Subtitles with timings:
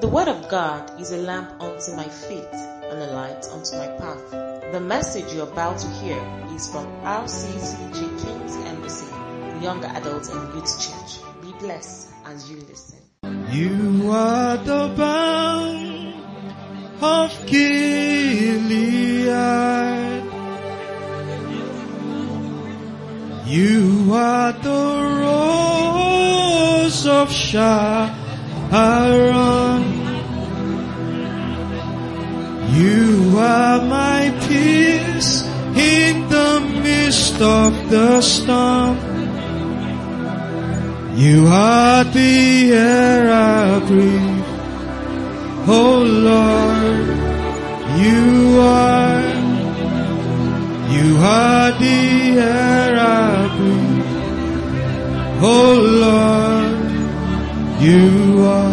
[0.00, 3.86] The word of God is a lamp unto my feet and a light unto my
[3.98, 4.30] path.
[4.72, 6.16] The message you're about to hear
[6.54, 11.20] is from RCCG King's Embassy, the Young Adults and Youth Church.
[11.42, 12.98] Be blessed as you listen.
[13.50, 16.14] You are the balm
[17.02, 19.26] of Gilead.
[23.46, 25.02] You are the
[26.88, 28.20] rose of Sharon.
[33.40, 35.42] Are my peace
[35.74, 36.50] in the
[36.82, 38.96] midst of the storm.
[41.16, 44.48] You are the air I breathe.
[45.68, 45.98] Oh
[46.30, 47.06] Lord,
[48.04, 49.28] you are,
[50.96, 52.00] you are the
[52.40, 54.10] air I breathe.
[55.42, 55.72] Oh
[56.06, 56.80] Lord,
[57.86, 58.69] you are,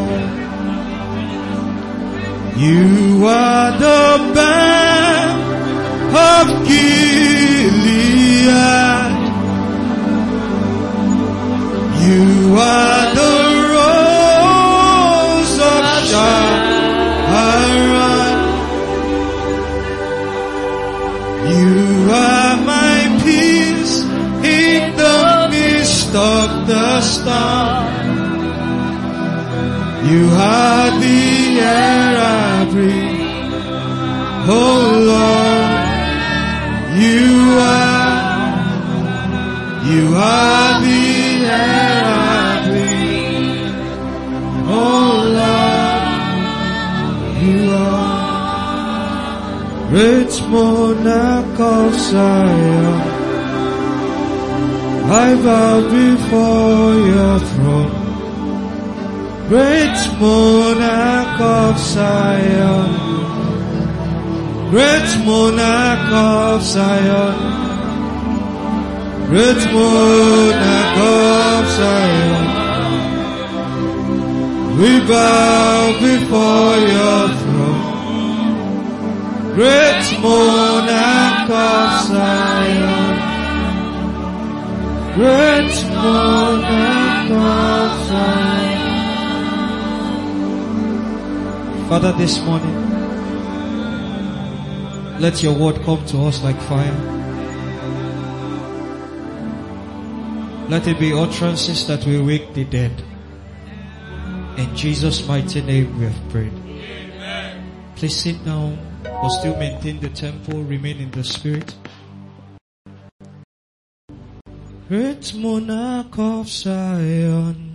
[2.57, 5.37] you are the balm
[6.15, 8.17] of Gilead.
[12.07, 13.35] You are the
[13.75, 17.57] rose of Sharon.
[21.53, 21.73] You
[22.11, 23.95] are my peace
[24.43, 25.19] in the
[25.51, 27.87] midst of the storm.
[30.09, 32.46] You are the air
[32.77, 33.53] Breathe.
[34.49, 35.69] Oh Lord,
[37.03, 38.21] you are,
[39.89, 41.01] you are the
[41.57, 43.73] air I breathe.
[44.69, 45.11] Oh
[45.41, 46.05] Lord,
[47.41, 48.21] you are
[49.89, 53.01] great monarch of Zion.
[55.09, 58.06] I bow before your throne.
[59.47, 62.89] Great monarch of Zion.
[64.71, 67.35] Great monarch of Zion.
[69.29, 72.45] Great monarch of Zion.
[74.79, 77.83] We bow before your throne.
[79.55, 83.15] Great monarch of Zion.
[85.15, 88.66] Great monarch of Zion.
[91.87, 92.75] Father, this morning,
[95.21, 96.91] let your word come to us like fire.
[100.67, 102.91] Let it be utterances that will wake the dead.
[104.57, 106.51] In Jesus' mighty name we have prayed.
[106.51, 107.71] Amen.
[107.95, 108.77] Please sit down
[109.23, 111.73] or still maintain the tempo, remain in the spirit.
[114.89, 115.33] Great
[116.17, 117.66] of Zion,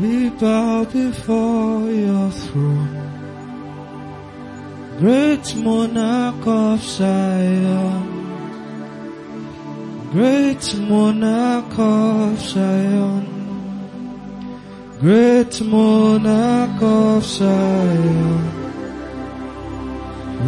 [0.00, 2.94] we bow before your throne.
[5.00, 8.06] Great monarch of Zion,
[10.12, 13.26] great monarch of Zion,
[15.00, 18.54] great monarch of Zion.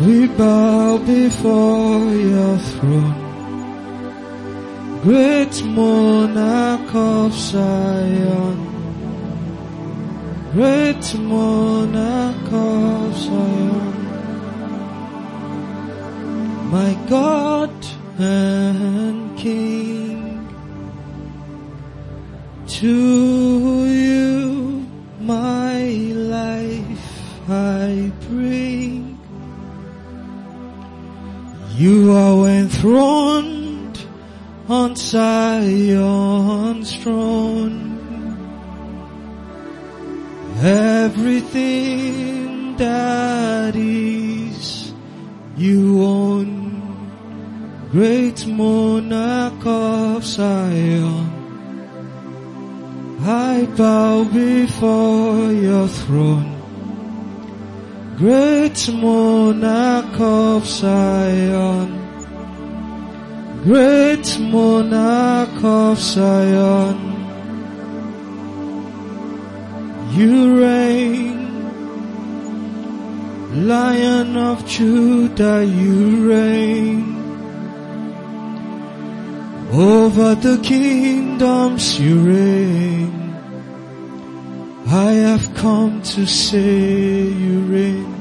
[0.04, 3.16] We bow before your throne.
[5.02, 8.69] Great monarch of Zion.
[10.52, 13.94] Great monarch of Zion.
[16.72, 17.72] My God
[18.18, 20.48] and King.
[22.66, 24.20] To you
[25.20, 29.18] my life I bring.
[31.76, 34.04] You are enthroned
[34.68, 37.79] on Zion's throne.
[40.62, 44.92] Everything that is
[45.56, 46.60] you own.
[47.90, 51.30] Great monarch of Zion.
[53.22, 56.60] I bow before your throne.
[58.18, 61.88] Great monarch of Zion.
[63.64, 67.09] Great monarch of Zion.
[70.20, 71.38] You reign.
[73.66, 77.16] Lion of Judah, you reign.
[79.72, 83.34] Over the kingdoms you reign.
[84.88, 88.12] I have come to say you reign.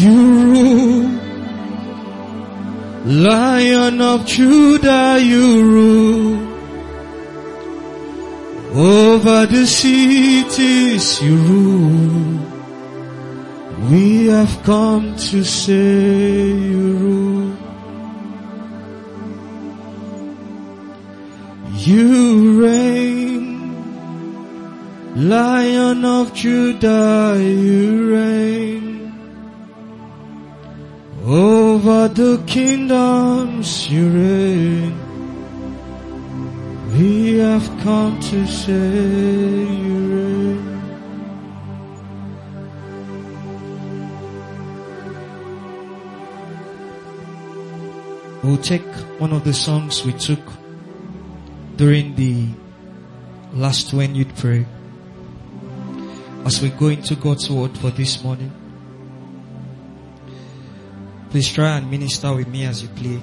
[0.00, 0.18] You
[0.52, 1.08] rule.
[3.06, 6.45] Lion of Judah, you rule.
[8.76, 12.40] Over the cities you rule.
[13.90, 17.56] We have come to say you rule.
[21.72, 23.46] You reign.
[25.26, 29.14] Lion of Judah, you reign.
[31.24, 35.05] Over the kingdoms you reign.
[36.92, 40.76] We have come to say you reign.
[48.44, 48.86] We'll take
[49.18, 50.38] one of the songs we took
[51.74, 52.46] during the
[53.52, 54.64] last when you'd pray.
[56.44, 58.52] As we go into God's word for this morning,
[61.30, 63.20] please try and minister with me as you play.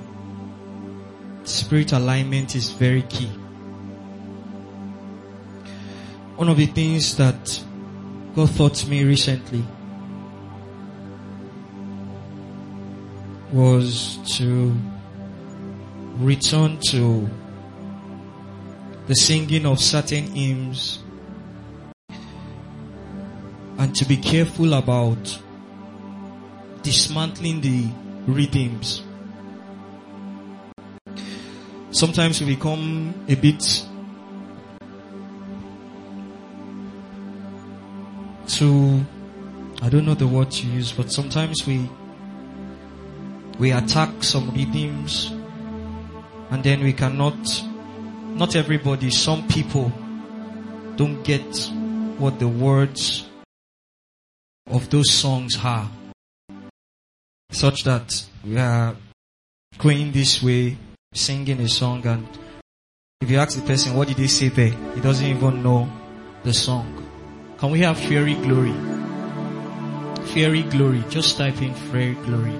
[1.45, 3.31] Spirit alignment is very key.
[6.43, 7.63] One of the things that
[8.35, 9.63] God taught me recently
[13.53, 14.75] was to
[16.17, 17.29] return to
[19.07, 20.99] the singing of certain hymns
[23.77, 25.39] and to be careful about
[26.81, 27.87] dismantling the
[28.27, 29.01] rhythms.
[31.91, 33.85] Sometimes we become a bit
[38.57, 39.03] too,
[39.81, 41.89] I don't know the word to use, but sometimes we,
[43.57, 45.31] we attack some rhythms
[46.51, 47.35] and then we cannot,
[48.35, 49.91] not everybody, some people
[50.95, 51.71] don't get
[52.17, 53.27] what the words
[54.67, 55.89] of those songs are.
[57.51, 58.95] Such that we are
[59.79, 60.77] going this way,
[61.13, 62.27] singing a song and
[63.21, 64.75] if you ask the person, what did he say there?
[64.95, 65.89] He doesn't even know
[66.43, 67.02] the song.
[67.63, 68.73] Can we have fiery glory?
[70.33, 71.01] Fiery glory.
[71.07, 72.51] Just type in fiery glory.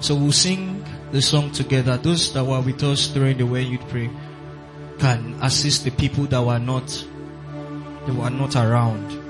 [0.00, 0.82] So we'll sing
[1.12, 1.98] the song together.
[1.98, 4.08] Those that were with us during the way you'd pray
[4.98, 6.86] can assist the people that were not,
[8.06, 9.29] that were not around.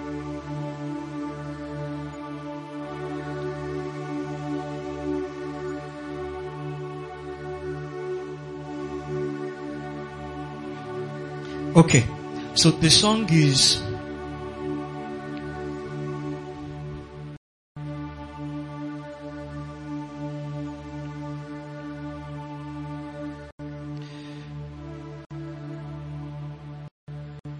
[11.76, 12.04] Okay.
[12.54, 13.80] So the song is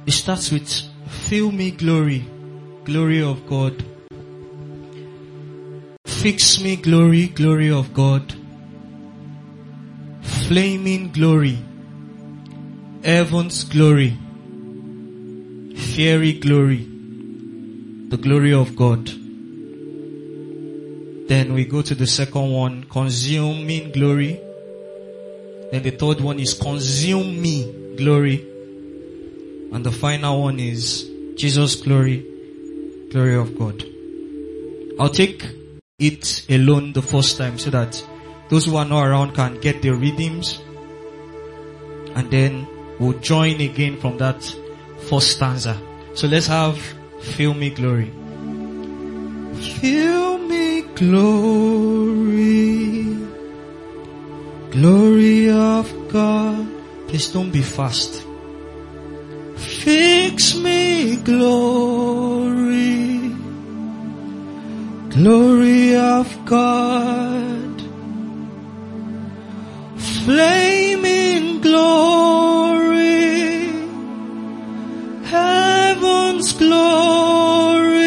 [0.06, 0.68] It starts with
[1.06, 2.24] Fill me glory,
[2.82, 3.84] glory of God.
[6.04, 8.34] Fix me glory, glory of God.
[10.20, 11.58] Flaming glory,
[13.02, 14.16] heaven's glory,
[15.74, 16.86] fiery glory,
[18.08, 19.06] the glory of God.
[21.28, 24.40] Then we go to the second one, consuming glory.
[25.70, 28.46] Then the third one is consume me glory.
[29.72, 32.26] And the final one is Jesus glory,
[33.10, 33.84] glory of God.
[34.98, 35.46] I'll take
[35.98, 38.04] it alone the first time so that
[38.48, 40.60] those who are not around can get their rhythms
[42.14, 42.66] and then
[43.00, 44.40] we'll join again from that
[45.08, 45.76] first stanza.
[46.14, 46.78] So let's have
[47.20, 48.12] Fill Me Glory.
[49.80, 51.44] Fill me glory,
[54.70, 56.66] glory of God.
[57.08, 58.24] Please don't be fast.
[59.56, 62.54] Fix me glory,
[65.10, 67.82] glory of God.
[70.24, 72.89] Flaming glory,
[75.30, 78.00] heaven's glory,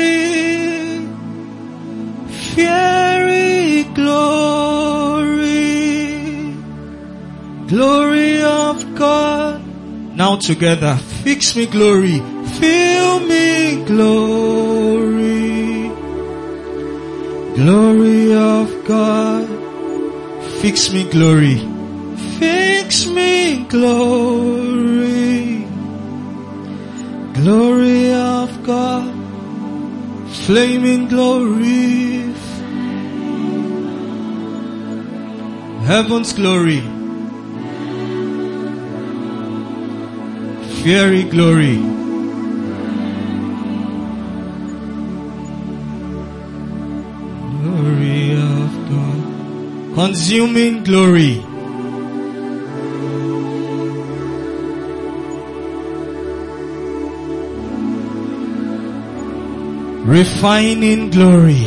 [2.53, 5.63] fiery glory,
[7.67, 9.61] glory of God.
[10.17, 12.19] Now together, fix me glory,
[12.59, 15.89] fill me glory,
[17.55, 19.47] glory of God.
[20.61, 21.57] Fix me glory,
[22.39, 25.12] fix me glory,
[27.43, 29.13] glory of God,
[30.45, 32.31] flaming glory,
[35.85, 36.79] heaven's glory,
[40.79, 41.77] fiery glory.
[47.59, 49.19] Glory of God.
[49.95, 51.43] Consuming glory.
[60.13, 61.65] Refining glory.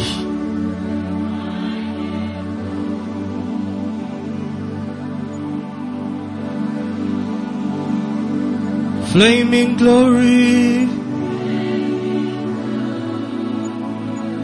[9.10, 10.86] Flaming glory.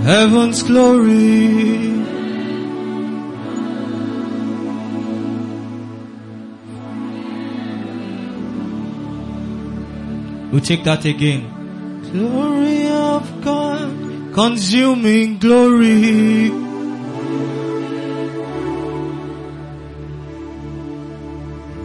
[0.02, 1.92] Heaven's glory.
[10.50, 11.46] We'll take that again.
[12.10, 12.61] Glory
[14.32, 16.48] consuming glory.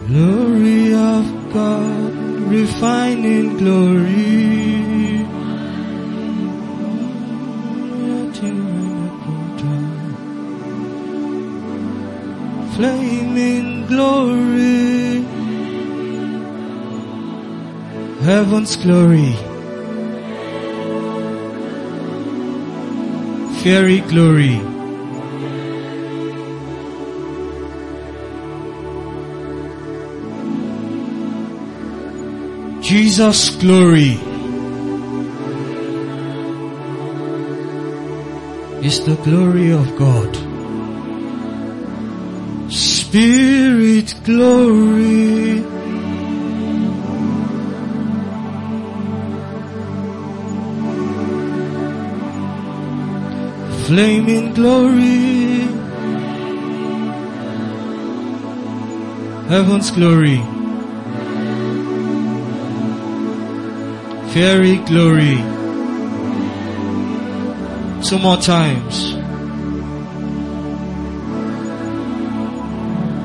[0.06, 2.12] Glory of God,
[2.48, 4.88] refining glory.
[12.74, 15.24] Flaming glory.
[18.22, 19.47] Heaven's glory.
[23.68, 24.56] Fiery glory.
[32.80, 34.16] Jesus glory
[38.82, 40.32] is the glory of God.
[42.72, 45.77] Spirit glory.
[53.88, 55.64] Flaming glory.
[59.48, 60.36] Heaven's glory.
[64.34, 65.38] Fiery glory.
[68.04, 69.14] Two more times.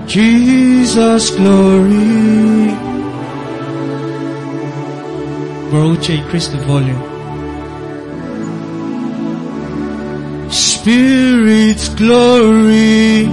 [0.09, 2.71] Jesus glory.
[5.71, 7.12] Baruch, increase the volume.
[10.83, 13.27] Spirit's glory.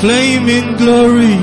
[0.00, 1.36] Flaming glory.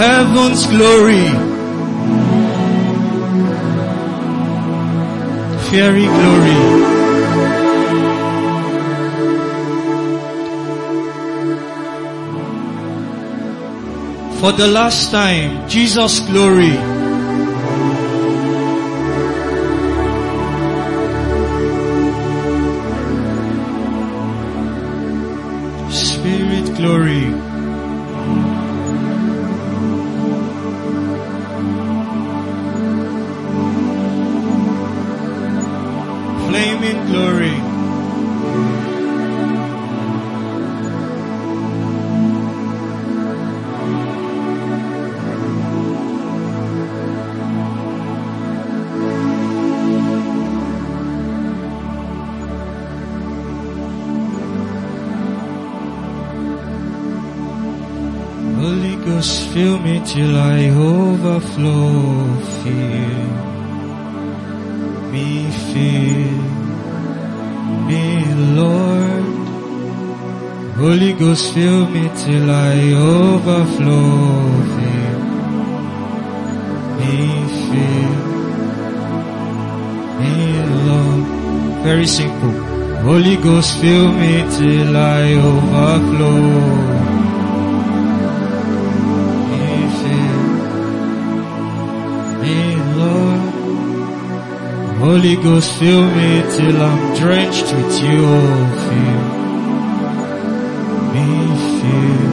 [0.00, 1.28] Heaven's glory.
[5.68, 7.01] Fiery glory.
[14.42, 16.74] For the last time, Jesus glory.
[25.92, 27.51] Spirit glory.
[60.12, 62.36] Till I overflow.
[62.60, 63.28] Fill
[65.12, 65.28] me,
[65.70, 66.42] fill
[67.88, 68.04] me,
[68.58, 69.24] Lord.
[70.76, 74.42] Holy Ghost, fill me till I overflow.
[74.76, 75.16] Fill
[76.98, 77.20] me,
[77.68, 78.14] fill
[80.18, 80.34] me,
[80.88, 81.24] Lord.
[81.84, 82.54] Very simple.
[83.08, 87.01] Holy Ghost, fill me till I overflow.
[95.12, 98.22] Holy Ghost, fill me till I'm drenched with you.
[98.86, 99.20] Fill
[101.12, 101.28] me,
[101.78, 102.30] fill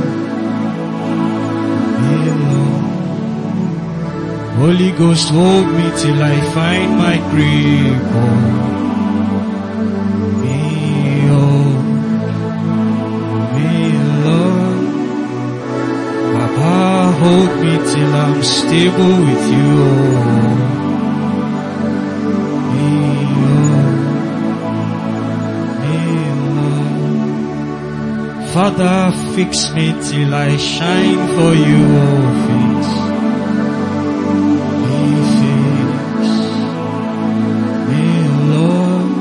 [1.99, 2.15] me,
[2.47, 2.83] Lord.
[4.59, 8.01] Holy Ghost, hold me till I find my grip.
[8.15, 8.47] Hold
[10.41, 10.59] me,
[11.33, 11.83] hold
[13.55, 13.71] me,
[14.23, 14.81] Lord.
[16.33, 16.77] Papa,
[17.21, 20.48] hold me till I'm stable with you.
[28.53, 32.49] Father, fix me till I shine for you, oh
[38.53, 39.11] Lord.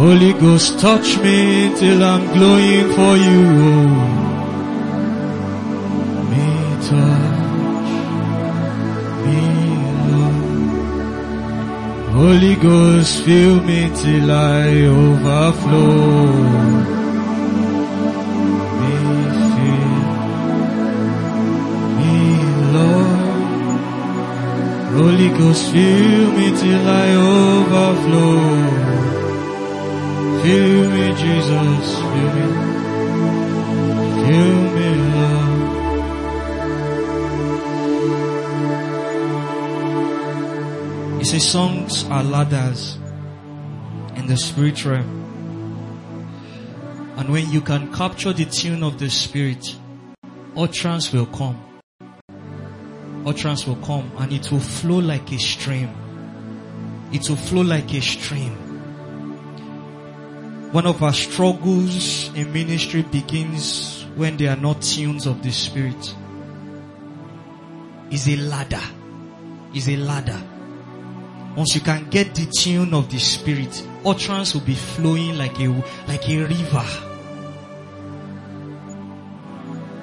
[0.00, 3.88] Holy Ghost, touch me till I'm glowing for you, oh.
[6.30, 6.48] Me
[6.88, 7.90] touch.
[9.24, 9.40] Me,
[10.10, 10.38] Lord.
[12.18, 16.34] Holy Ghost, fill me till I overflow.
[25.04, 28.40] Holy Ghost, fill me till I overflow.
[30.42, 32.46] Fill me, Jesus, fill me.
[34.24, 35.60] Fill me, Lord.
[41.18, 42.96] He says songs are ladders
[44.16, 45.20] in the spirit realm.
[47.18, 49.76] And when you can capture the tune of the spirit,
[50.56, 51.73] utterance will come.
[53.26, 55.88] Utterance will come and it will flow like a stream.
[57.12, 58.52] It will flow like a stream.
[60.72, 66.14] One of our struggles in ministry begins when there are not tunes of the spirit.
[68.10, 68.82] Is a ladder.
[69.72, 70.42] Is a ladder.
[71.56, 75.68] Once you can get the tune of the spirit, utterance will be flowing like a,
[76.08, 76.84] like a river.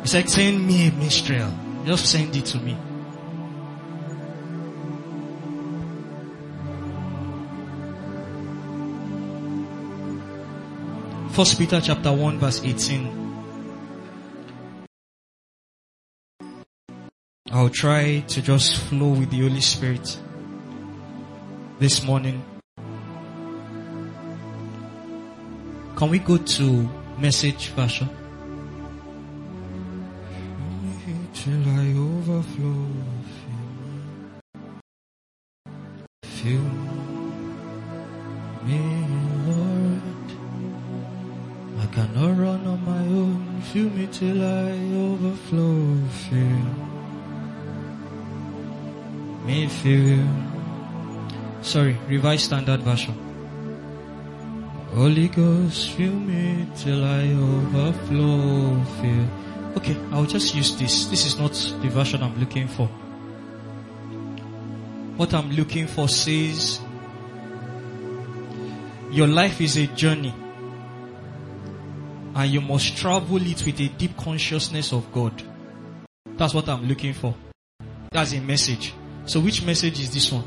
[0.02, 1.54] It's like send me a minstrel.
[1.86, 2.78] Just send it to me.
[11.34, 13.32] First Peter chapter 1 verse 18.
[17.52, 20.20] I'll try to just flow with the Holy Spirit
[21.80, 22.44] this morning.
[25.96, 28.10] Can we go to message version?
[31.34, 32.88] Till I overflow,
[36.24, 36.81] fill me,
[44.22, 45.98] till I overflow.
[46.30, 46.62] fear,
[49.48, 50.28] me, fill.
[51.64, 53.16] Sorry, Revised Standard Version.
[54.94, 58.84] Holy Ghost, fill me till I overflow.
[59.02, 59.26] fear.
[59.78, 61.06] Okay, I'll just use this.
[61.06, 62.86] This is not the version I'm looking for.
[65.18, 66.80] What I'm looking for says,
[69.10, 70.36] your life is a journey
[72.36, 75.42] and you must travel it with a deep consciousness of God.
[76.38, 77.36] That's what I'm looking for.
[78.12, 78.94] That's a message.
[79.26, 80.44] So which message is this one?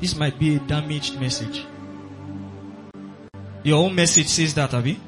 [0.00, 1.64] This might be a damaged message.
[3.62, 5.00] Your own message says that, Abby.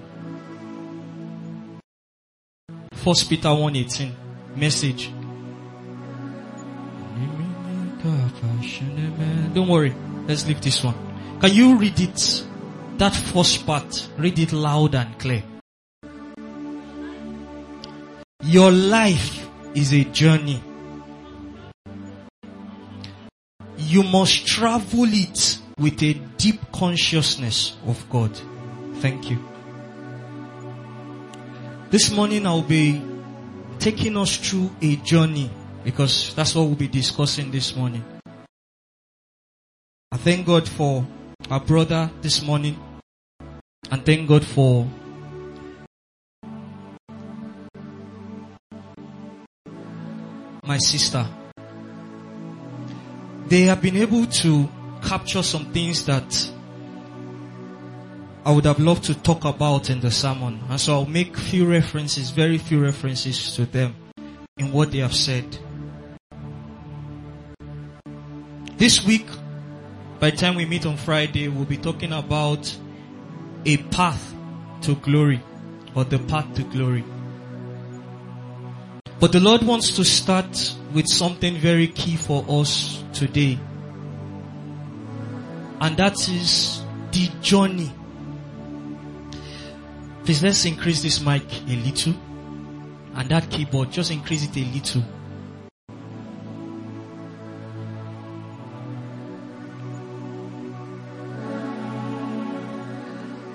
[2.92, 4.12] First Peter 1.18
[4.56, 5.10] message.
[9.54, 9.94] Don't worry.
[10.26, 10.94] Let's leave this one.
[11.40, 12.44] Can you read it?
[12.98, 14.08] That first part.
[14.18, 15.44] Read it loud and clear.
[18.42, 20.60] Your life is a journey.
[23.76, 28.36] You must travel it with a deep consciousness of God.
[28.96, 29.38] Thank you.
[31.90, 33.00] This morning I'll be
[33.78, 35.52] taking us through a journey
[35.84, 38.02] because that's what we'll be discussing this morning.
[40.10, 41.06] I thank God for
[41.48, 42.76] our brother this morning
[43.90, 44.86] and thank God for
[50.64, 51.26] my sister.
[53.46, 54.68] They have been able to
[55.02, 56.50] capture some things that
[58.44, 60.60] I would have loved to talk about in the sermon.
[60.68, 63.94] And so I'll make few references, very few references to them
[64.58, 65.44] in what they have said.
[68.76, 69.26] This week,
[70.20, 72.76] by the time we meet on Friday, we'll be talking about
[73.68, 74.34] a path
[74.80, 75.42] to glory
[75.94, 77.04] or the path to glory.
[79.20, 83.58] But the Lord wants to start with something very key for us today.
[85.80, 87.92] And that is the journey.
[90.24, 92.14] Please let's increase this mic a little.
[93.16, 95.02] And that keyboard, just increase it a little.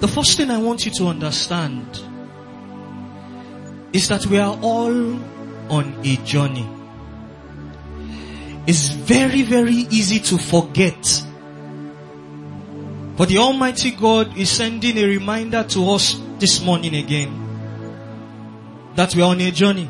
[0.04, 1.88] The first thing I want you to understand
[3.94, 4.92] is that we are all
[5.72, 6.68] on a journey.
[8.68, 11.24] It's very, very easy to forget.
[13.16, 17.32] But the Almighty God is sending a reminder to us this morning again
[18.96, 19.90] that we are on a journey.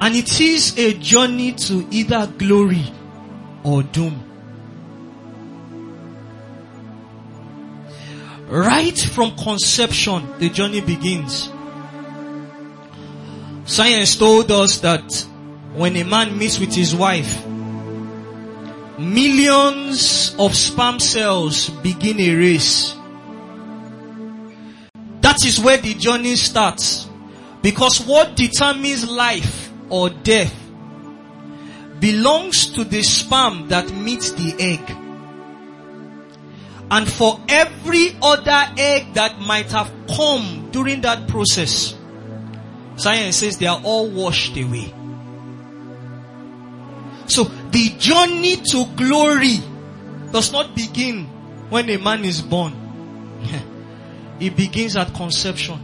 [0.00, 2.92] And it is a journey to either glory
[3.62, 4.29] or doom.
[8.50, 11.48] Right from conception, the journey begins.
[13.64, 15.26] Science told us that
[15.74, 17.46] when a man meets with his wife,
[18.98, 22.96] millions of sperm cells begin a race.
[25.20, 27.08] That is where the journey starts.
[27.62, 30.52] Because what determines life or death
[32.00, 34.99] belongs to the sperm that meets the egg.
[36.90, 41.96] And for every other egg that might have come during that process,
[42.96, 44.92] science says they are all washed away.
[47.26, 49.58] So the journey to glory
[50.32, 51.26] does not begin
[51.70, 52.74] when a man is born.
[54.40, 55.78] it begins at conception.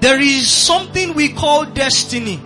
[0.00, 2.42] There is something we call destiny.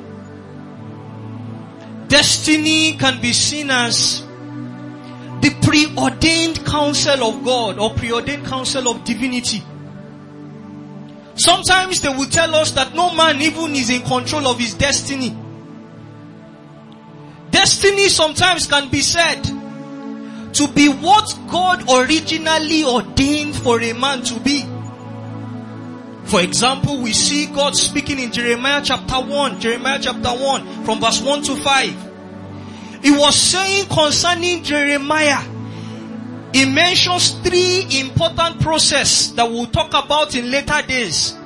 [2.09, 4.27] Destiny can be seen as
[5.41, 9.63] the preordained counsel of God or preordained counsel of divinity.
[11.35, 15.37] Sometimes they will tell us that no man even is in control of his destiny.
[17.51, 19.43] Destiny sometimes can be said
[20.53, 24.65] to be what God originally ordained for a man to be.
[26.25, 31.21] For example, we see God speaking in Jeremiah chapter 1, Jeremiah chapter 1 from verse
[31.23, 32.10] 1 to 5.
[33.03, 35.43] He was saying concerning Jeremiah,
[36.53, 41.37] he mentions three important process that we'll talk about in later days.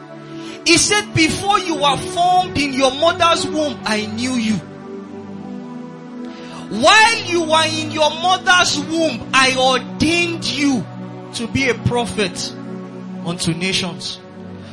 [0.66, 4.54] He said, before you were formed in your mother's womb, I knew you.
[6.80, 10.84] While you were in your mother's womb, I ordained you
[11.34, 12.52] to be a prophet
[13.26, 14.18] unto nations.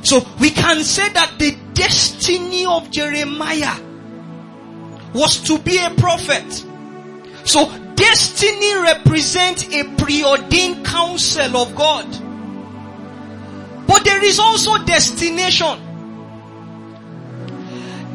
[0.03, 3.77] So we can say that the destiny of Jeremiah
[5.13, 6.65] was to be a prophet.
[7.45, 12.05] So destiny represents a preordained counsel of God.
[13.87, 15.79] But there is also destination.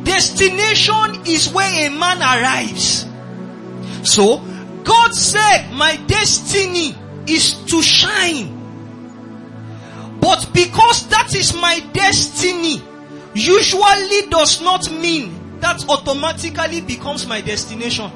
[0.04, 3.06] Destination is where a man arrives.
[4.02, 4.38] So
[4.84, 6.94] God said, my destiny
[7.26, 8.54] is to shine.
[10.20, 12.80] But because that is my destiny,
[13.34, 18.10] usually does not mean that automatically becomes my destination.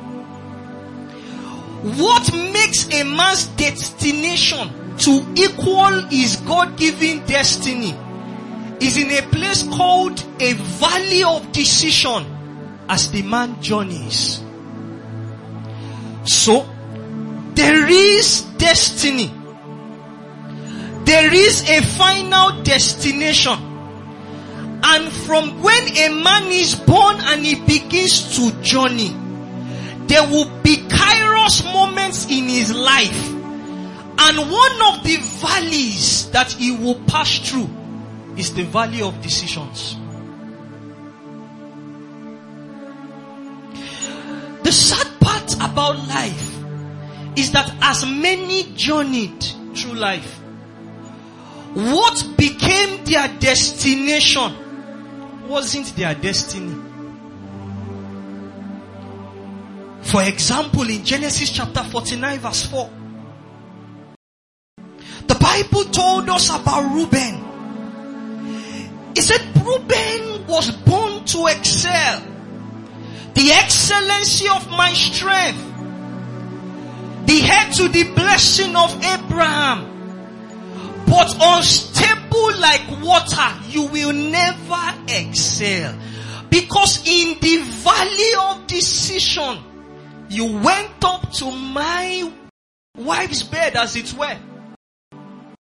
[1.82, 7.96] What makes a man's destination to equal his God-given destiny
[8.80, 12.24] is in a place called a valley of decision
[12.88, 14.42] as the man journeys.
[16.24, 16.68] So,
[17.54, 19.32] there is destiny
[21.10, 23.58] there is a final destination.
[24.84, 29.10] And from when a man is born and he begins to journey,
[30.10, 33.30] there will be kairos moments in his life.
[33.30, 37.70] And one of the valleys that he will pass through
[38.36, 39.96] is the valley of decisions.
[44.64, 46.58] The sad part about life
[47.36, 49.40] is that as many journeyed
[49.76, 50.40] through life,
[51.74, 56.89] what became their destination wasn't their destiny.
[60.02, 62.90] For example, in Genesis chapter 49 verse 4,
[65.26, 67.44] the Bible told us about Reuben.
[69.14, 72.22] It said Reuben was born to excel.
[73.34, 75.66] The excellency of my strength.
[77.26, 79.90] The head to the blessing of Abraham
[81.10, 85.98] but unstable like water, you will never excel.
[86.48, 89.58] Because in the valley of decision,
[90.30, 92.32] you went up to my
[92.96, 94.38] wife's bed as it were,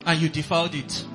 [0.05, 1.05] and you defiled it.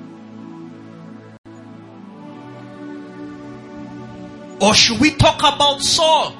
[4.60, 6.34] Or should we talk about Saul?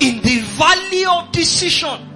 [0.00, 2.08] In the valley of decision,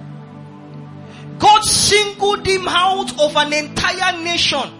[1.39, 4.71] God singled him out of an entire nation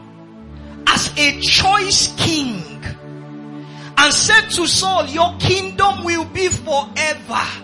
[0.88, 2.84] as a choice king
[3.98, 7.63] and said to Saul, your kingdom will be forever.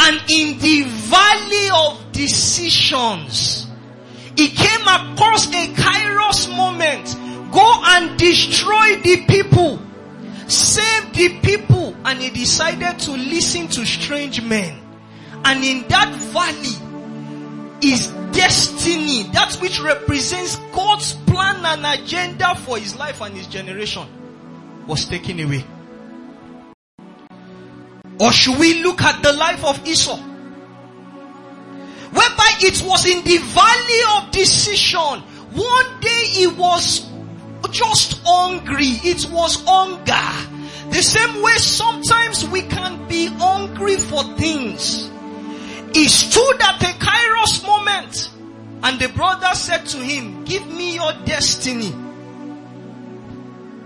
[0.00, 3.66] And in the valley of decisions,
[4.36, 7.16] he came across a kairos moment.
[7.52, 9.80] Go and destroy the people.
[10.46, 11.96] Save the people.
[12.04, 14.80] And he decided to listen to strange men.
[15.44, 22.96] And in that valley, his destiny, that which represents God's plan and agenda for his
[22.96, 24.06] life and his generation,
[24.86, 25.64] was taken away.
[28.20, 30.16] Or should we look at the life of Esau?
[32.10, 35.22] Whereby it was in the valley of decision.
[35.52, 37.08] One day he was
[37.70, 38.98] just hungry.
[39.04, 40.90] It was hunger.
[40.90, 45.10] The same way sometimes we can be hungry for things.
[45.92, 48.30] He stood at a kairos moment
[48.82, 51.94] and the brother said to him, give me your destiny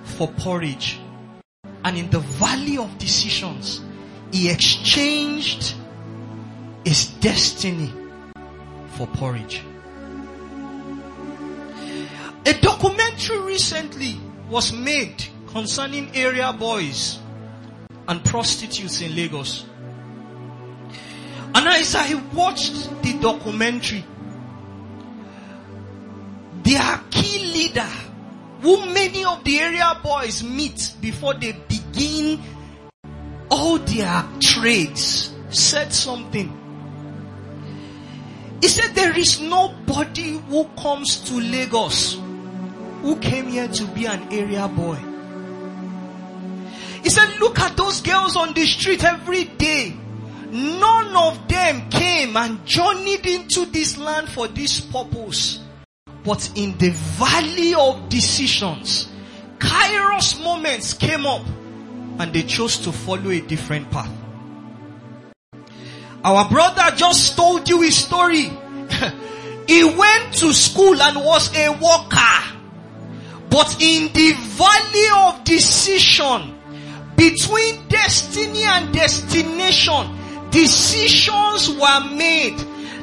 [0.04, 1.00] for porridge.
[1.84, 3.80] And in the valley of decisions,
[4.32, 5.74] he exchanged
[6.84, 7.92] his destiny
[8.94, 9.62] for porridge.
[12.46, 14.18] A documentary recently
[14.48, 17.18] was made concerning area boys
[18.08, 19.64] and prostitutes in Lagos.
[21.54, 24.04] And as I watched the documentary,
[26.64, 27.90] their key leader,
[28.62, 32.40] who many of the area boys meet before they begin
[33.52, 36.48] all their trades, said something.
[38.62, 42.14] He said there is nobody who comes to Lagos
[43.02, 44.96] who came here to be an area boy.
[47.02, 49.94] He said, look at those girls on the street every day.
[50.50, 55.60] None of them came and journeyed into this land for this purpose.
[56.24, 59.08] But in the valley of decisions,
[59.58, 61.42] kairos moments came up
[62.18, 64.10] and they chose to follow a different path.
[66.24, 68.50] Our brother just told you his story.
[69.66, 72.58] he went to school and was a worker.
[73.50, 76.58] But in the valley of decision,
[77.16, 80.18] between destiny and destination,
[80.50, 82.56] decisions were made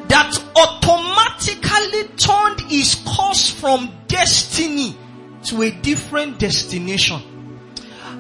[0.08, 4.98] that automatically turned his course from destiny
[5.44, 7.39] to a different destination.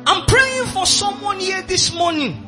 [0.09, 2.43] I'm praying for someone here this morning.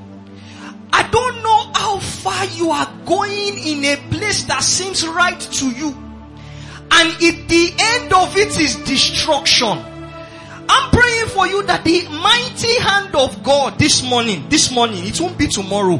[0.91, 5.69] I don't know how far you are going in a place that seems right to
[5.69, 5.89] you.
[5.89, 12.79] And if the end of it is destruction, I'm praying for you that the mighty
[12.79, 15.97] hand of God this morning, this morning, it won't be tomorrow,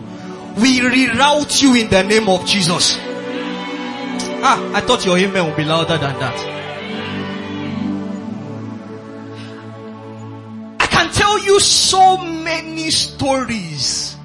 [0.58, 2.98] we reroute you in the name of Jesus.
[4.44, 6.61] Ah, I thought your amen would be louder than that.
[11.62, 14.16] So many stories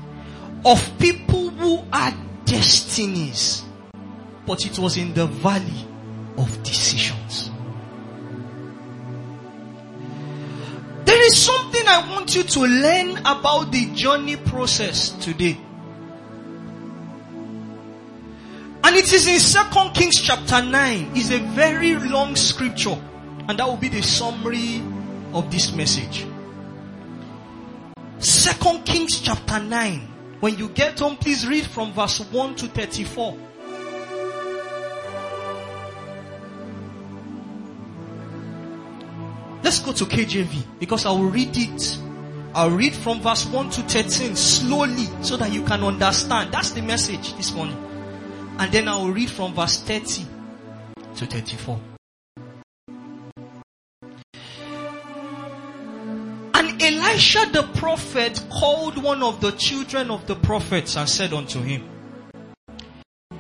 [0.65, 2.13] of people who are
[2.45, 3.65] destinies,
[4.47, 5.87] but it was in the valley
[6.39, 7.51] of decisions.
[11.05, 15.57] There is something I want you to learn about the journey process today.
[18.83, 21.11] And it is in Second Kings chapter 9.
[21.15, 22.97] It's a very long scripture.
[23.49, 24.83] And that will be the summary
[25.33, 26.27] of this message.
[28.19, 30.01] Second Kings chapter 9.
[30.41, 33.37] When you get home, please read from verse 1 to 34.
[39.63, 41.99] Let's go to KJV because I will read it.
[42.55, 46.53] I'll read from verse 1 to 13 slowly so that you can understand.
[46.53, 47.77] That's the message this morning.
[48.59, 50.25] And then I will read from verse 30
[51.17, 51.96] to 34.
[57.17, 61.83] Elisha the prophet called one of the children of the prophets and said unto him,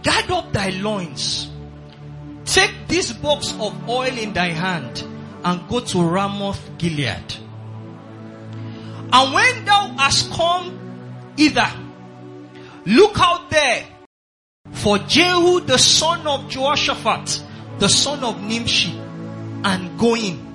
[0.02, 1.50] Gird up thy loins,
[2.46, 5.04] take this box of oil in thy hand,
[5.44, 7.36] and go to Ramoth Gilead.
[9.12, 11.70] And when thou hast come hither,
[12.86, 13.84] look out there
[14.70, 17.42] for Jehu the son of Jehoshaphat,
[17.78, 18.98] the son of Nimshi,
[19.64, 20.45] and go in.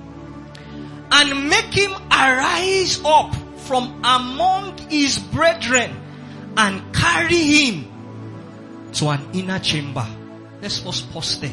[1.14, 5.94] And make him arise up from among his brethren
[6.56, 10.06] and carry him to an inner chamber.
[10.60, 11.50] Let's first pause there.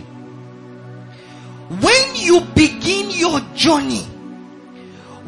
[1.70, 4.04] When you begin your journey,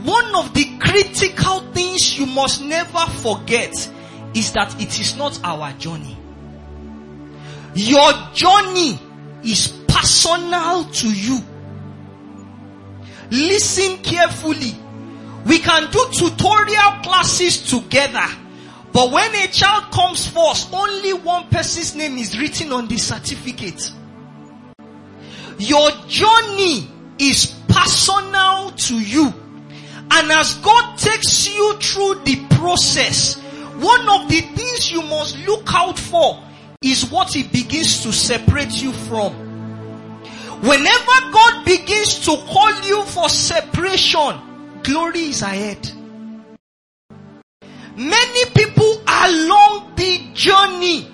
[0.03, 3.73] one of the critical things you must never forget
[4.33, 6.17] is that it is not our journey.
[7.75, 8.99] Your journey
[9.43, 11.39] is personal to you.
[13.31, 14.75] Listen carefully.
[15.45, 18.27] We can do tutorial classes together.
[18.91, 23.91] But when a child comes first, only one person's name is written on the certificate.
[25.57, 29.33] Your journey is personal to you.
[30.11, 33.35] And as God takes you through the process,
[33.79, 36.43] one of the things you must look out for
[36.81, 39.50] is what he begins to separate you from.
[40.61, 44.39] Whenever God begins to call you for separation,
[44.83, 45.91] glory is ahead.
[47.97, 51.07] Many people along the journey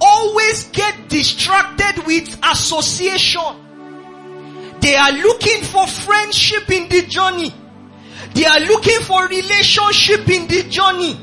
[0.00, 3.66] always get distracted with association.
[4.80, 7.52] They are looking for friendship in the journey.
[8.34, 11.18] They are looking for relationship in the journey.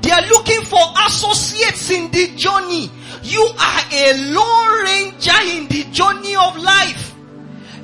[0.00, 2.90] They are looking for associates in the journey.
[3.24, 7.14] You are a lone ranger in the journey of life.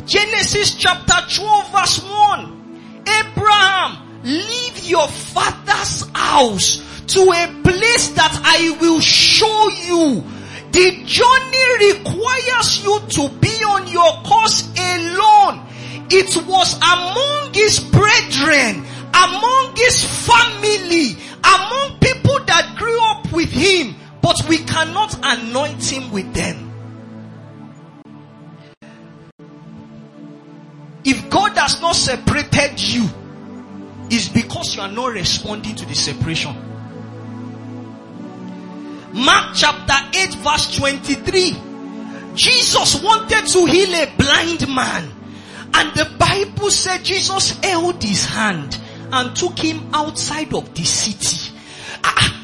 [0.05, 3.03] Genesis chapter 12 verse 1.
[3.09, 6.83] Abraham, leave your father's house
[7.15, 10.23] to a place that I will show you.
[10.73, 15.67] The journey requires you to be on your course alone.
[16.11, 23.97] It was among his brethren, among his family, among people that grew up with him,
[24.23, 26.67] but we cannot anoint him with them.
[31.05, 33.09] If God has not separated you,
[34.11, 36.55] it's because you are not responding to the separation.
[39.13, 41.57] Mark chapter 8 verse 23.
[42.35, 45.11] Jesus wanted to heal a blind man.
[45.73, 48.79] And the Bible said Jesus held his hand
[49.13, 51.53] and took him outside of the city.
[52.05, 52.40] Ah,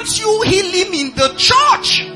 [0.00, 2.06] can't you heal him in the church?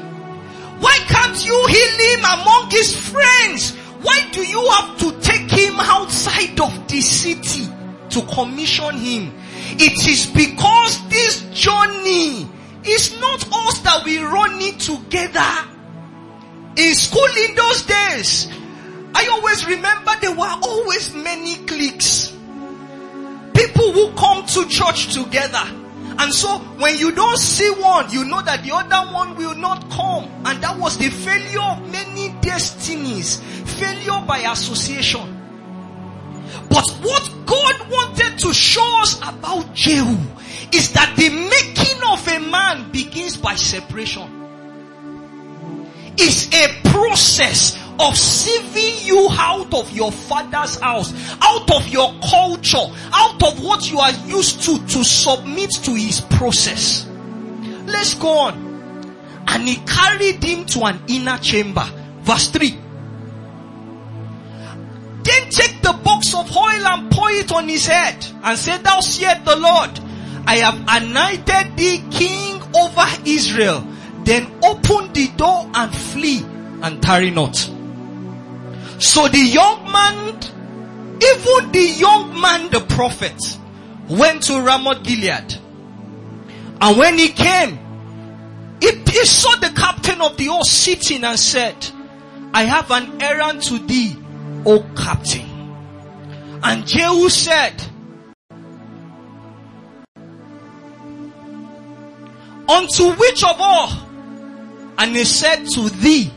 [0.81, 3.77] Why can't you heal him among his friends?
[4.01, 7.69] Why do you have to take him outside of the city
[8.09, 9.35] to commission him?
[9.77, 12.49] It is because this journey
[12.85, 15.53] is not us that we run it together.
[16.77, 18.49] In school in those days,
[19.15, 22.31] I always remember there were always many cliques.
[23.55, 25.84] People who come to church together.
[26.19, 29.91] And so when you don't see one, you know that the other one will not
[29.91, 30.25] come.
[30.45, 33.41] And that was the failure of many destinies.
[33.79, 35.41] Failure by association.
[36.69, 40.17] But what God wanted to show us about Jehu
[40.73, 44.34] is that the making of a man begins by separation.
[46.17, 52.87] It's a process of sieving you out of your father's house, out of your culture,
[53.13, 57.07] out of what you are used to, to submit to his process.
[57.87, 58.65] Let's go on.
[59.47, 61.85] And he carried him to an inner chamber.
[62.23, 62.71] Verse 3.
[65.23, 69.01] Then take the box of oil and pour it on his head and say, thou
[69.01, 69.91] seest the Lord,
[70.47, 73.87] I have anointed thee king over Israel.
[74.25, 76.43] Then open the door and flee
[76.83, 77.57] and tarry not.
[78.99, 83.41] So the young man, even the young man, the prophet,
[84.09, 85.57] went to Ramoth Gilead.
[86.81, 87.79] And when he came,
[88.81, 91.75] he, he saw the captain of the horse sitting and said,
[92.53, 94.17] I have an errand to thee,
[94.65, 95.51] O captain.
[96.63, 97.75] And Jehu said,
[102.67, 104.04] Unto which of all?
[104.99, 106.31] And he said to thee,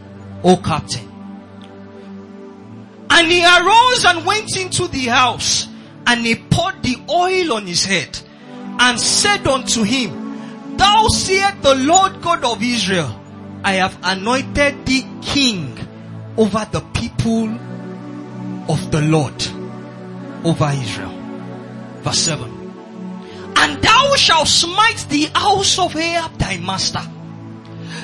[0.43, 1.07] O captain.
[3.09, 5.67] And he arose and went into the house
[6.05, 8.19] and he poured the oil on his head
[8.79, 13.19] and said unto him, Thou seest the Lord God of Israel,
[13.63, 15.77] I have anointed thee king
[16.37, 17.49] over the people
[18.69, 19.35] of the Lord
[20.45, 21.13] over Israel.
[22.01, 22.53] Verse 7.
[23.57, 27.01] And thou shalt smite the house of Ahab thy master,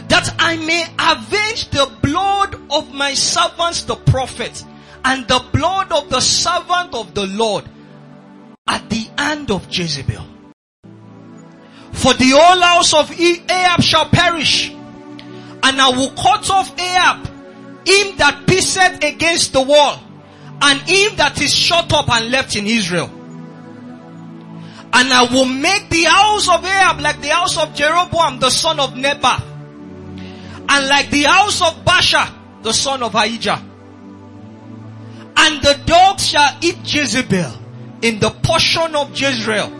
[0.08, 4.66] that I may avenge the blood of my servants the prophets,
[5.06, 7.66] and the blood of the servant of the Lord
[8.68, 10.26] at the hand of Jezebel.
[11.92, 17.28] For the whole house of Ahab shall perish, and I will cut off Ahab,
[17.88, 20.02] him that pisseth against the wall,
[20.62, 23.10] and him that is shut up and left in Israel.
[24.96, 28.80] And I will make the house of Ahab like the house of Jeroboam the son
[28.80, 29.44] of Nebat,
[30.70, 33.62] and like the house of Baasha the son of Ahijah.
[35.36, 37.52] And the dogs shall eat Jezebel
[38.02, 39.72] in the portion of Jezreel,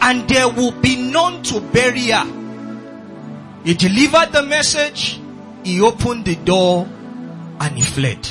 [0.00, 2.24] and there will be none to bury her.
[3.64, 5.20] He delivered the message,
[5.64, 6.86] he opened the door,
[7.60, 8.28] and he fled.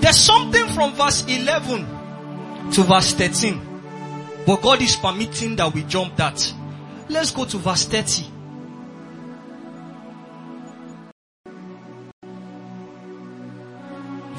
[0.00, 3.68] There's something from verse 11 to verse 13.
[4.46, 6.52] But God is permitting that we jump that.
[7.08, 8.26] Let's go to verse 30.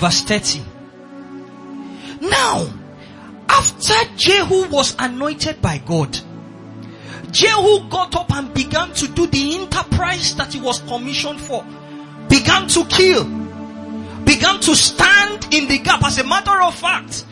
[0.03, 0.61] Verse 30.
[2.19, 2.67] Now,
[3.47, 6.19] after Jehu was anointed by God,
[7.31, 11.65] Jehu got up and began to do the enterprise that he was commissioned for.
[12.27, 13.23] Began to kill.
[14.25, 16.03] Began to stand in the gap.
[16.03, 17.23] As a matter of fact,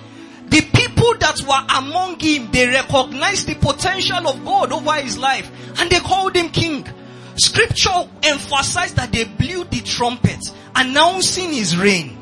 [0.48, 5.52] the people that were among him, they recognized the potential of God over his life
[5.78, 6.88] and they called him king.
[7.36, 10.40] Scripture emphasized that they blew the trumpet
[10.74, 12.20] announcing his reign.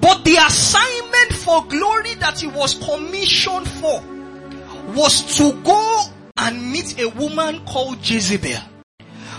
[0.00, 4.02] But the assignment for glory that he was commissioned for
[4.94, 6.02] was to go
[6.36, 8.60] and meet a woman called Jezebel.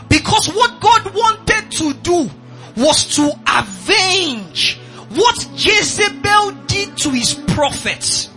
[0.09, 2.29] Because what God wanted to do
[2.75, 4.79] was to avenge
[5.09, 8.29] what Jezebel did to his prophets.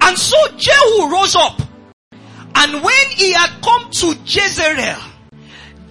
[0.00, 1.60] And so Jehu rose up
[2.62, 4.98] And when he had come to Jezreel,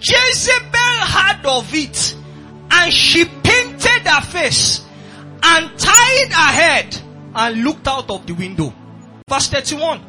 [0.00, 2.14] Jezebel heard of it
[2.70, 4.86] and she painted her face
[5.42, 6.98] and tied her head
[7.34, 8.72] and looked out of the window.
[9.28, 10.00] Verse 31.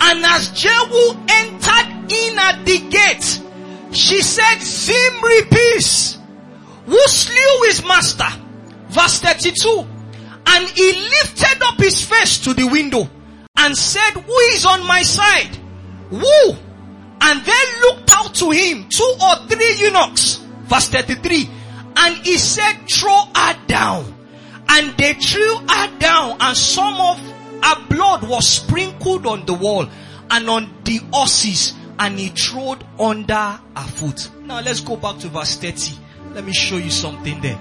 [0.00, 3.42] And as Jehu entered in at the gate,
[3.94, 6.18] she said, Zimri peace,
[6.84, 8.28] who slew his master.
[8.88, 9.86] Verse 32.
[10.48, 13.08] And he lifted up his face to the window
[13.56, 15.56] and said, who is on my side?
[16.10, 16.52] Who?
[17.20, 20.36] And they looked out to him, two or three eunuchs.
[20.64, 21.50] Verse 33.
[21.96, 24.15] And he said, throw her down.
[24.68, 27.18] And they threw her down and some of
[27.62, 29.88] her blood was sprinkled on the wall
[30.30, 34.30] and on the horses and he trod under her foot.
[34.42, 35.96] Now let's go back to verse 30.
[36.34, 37.58] Let me show you something there.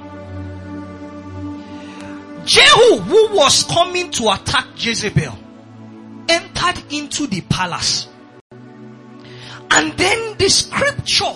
[2.45, 5.35] Jehu, who was coming to attack Jezebel,
[6.29, 8.07] entered into the palace.
[9.71, 11.33] And then the scripture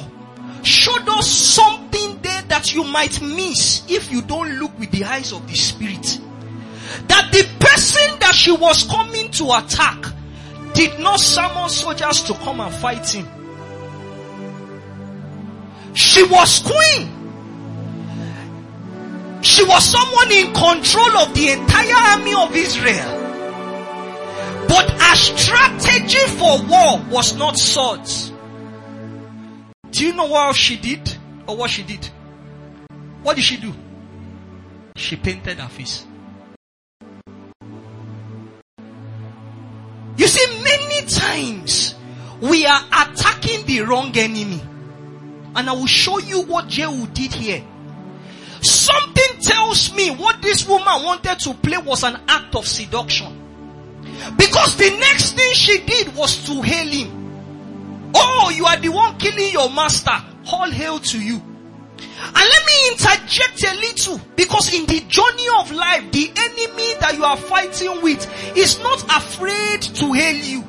[0.64, 2.19] showed us something
[2.50, 6.20] that you might miss if you don't look with the eyes of the spirit.
[7.08, 10.06] That the person that she was coming to attack
[10.74, 13.28] did not summon soldiers to come and fight him.
[15.94, 17.16] She was queen.
[19.42, 23.16] She was someone in control of the entire army of Israel.
[24.68, 28.32] But her strategy for war was not swords.
[29.92, 31.16] Do you know what she did?
[31.48, 32.10] Or what she did?
[33.24, 33.74] What did she do?
[34.96, 36.06] She painted her face.
[40.18, 41.96] You see, many times
[42.42, 44.62] we are attacking the wrong enemy.
[45.56, 47.64] And I will show you what Jehu did here.
[48.62, 53.36] Something tells me what this woman wanted to play was an act of seduction.
[54.38, 58.12] Because the next thing she did was to hail him.
[58.14, 60.12] Oh, you are the one killing your master.
[60.52, 61.42] All hail to you.
[62.22, 67.16] And let me interject a little because in the journey of life, the enemy that
[67.16, 70.64] you are fighting with is not afraid to hail you.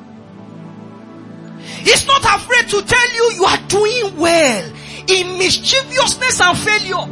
[1.83, 4.71] He's not afraid to tell you you are doing well
[5.07, 7.05] in mischievousness and failure.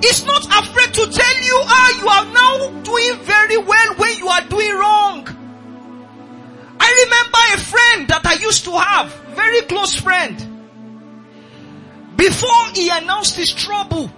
[0.00, 4.28] He's not afraid to tell you, ah, you are now doing very well when you
[4.28, 5.28] are doing wrong.
[6.80, 10.47] I remember a friend that I used to have, very close friend.
[12.18, 14.10] Before he announced his trouble,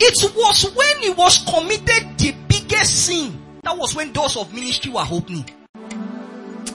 [0.00, 3.40] it was when he was committed the biggest sin.
[3.62, 5.48] That was when doors of ministry were opening.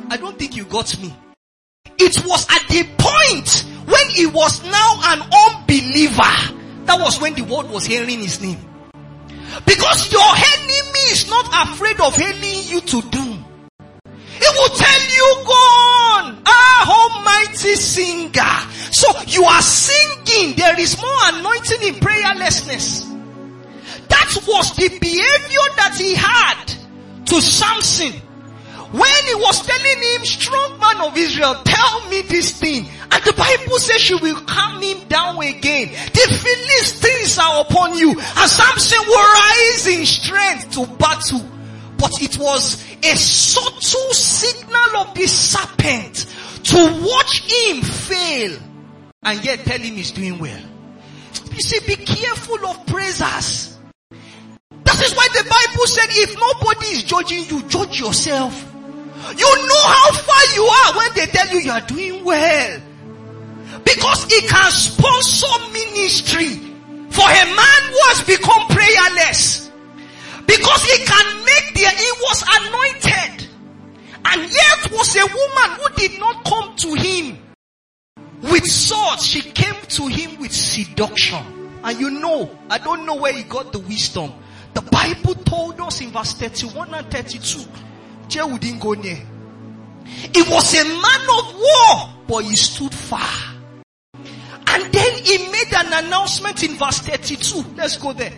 [0.10, 1.14] I don't think you got me.
[1.98, 6.56] It was at the point when he was now an unbeliever
[6.86, 8.58] that was when the world was hearing his name.
[9.66, 13.39] Because your enemy is not afraid of hailing you to doom.
[14.40, 16.42] He will tell you, go on.
[16.46, 18.56] Ah, almighty singer.
[18.92, 20.56] So you are singing.
[20.56, 23.06] There is more anointing in prayerlessness.
[24.08, 26.66] That was the behavior that he had
[27.28, 28.14] to Samson.
[28.92, 32.88] When he was telling him, strong man of Israel, tell me this thing.
[33.12, 35.90] And the Bible says she will calm him down again.
[35.90, 38.10] The Philistines are upon you.
[38.10, 41.59] And Samson will rise in strength to battle.
[42.00, 46.26] But it was a subtle signal of the serpent
[46.64, 48.58] to watch him fail
[49.24, 50.62] and yet tell him he's doing well.
[51.52, 53.78] You see, be careful of praisers.
[54.84, 58.66] That is why the Bible said if nobody is judging you, judge yourself.
[59.38, 62.82] You know how far you are when they tell you you are doing well.
[63.84, 66.56] Because it can sponsor ministry
[67.10, 69.69] for a man who has become prayerless.
[70.50, 73.48] Because he can make the, he was anointed.
[74.26, 77.38] And yet was a woman who did not come to him
[78.42, 79.28] with swords.
[79.28, 81.46] She came to him with seduction.
[81.84, 84.34] And you know, I don't know where he got the wisdom.
[84.74, 87.70] The Bible told us in verse 31 and 32,
[88.28, 89.22] Jehu didn't go near.
[90.06, 93.56] He was a man of war, but he stood far.
[94.16, 97.76] And then he made an announcement in verse 32.
[97.76, 98.34] Let's go there.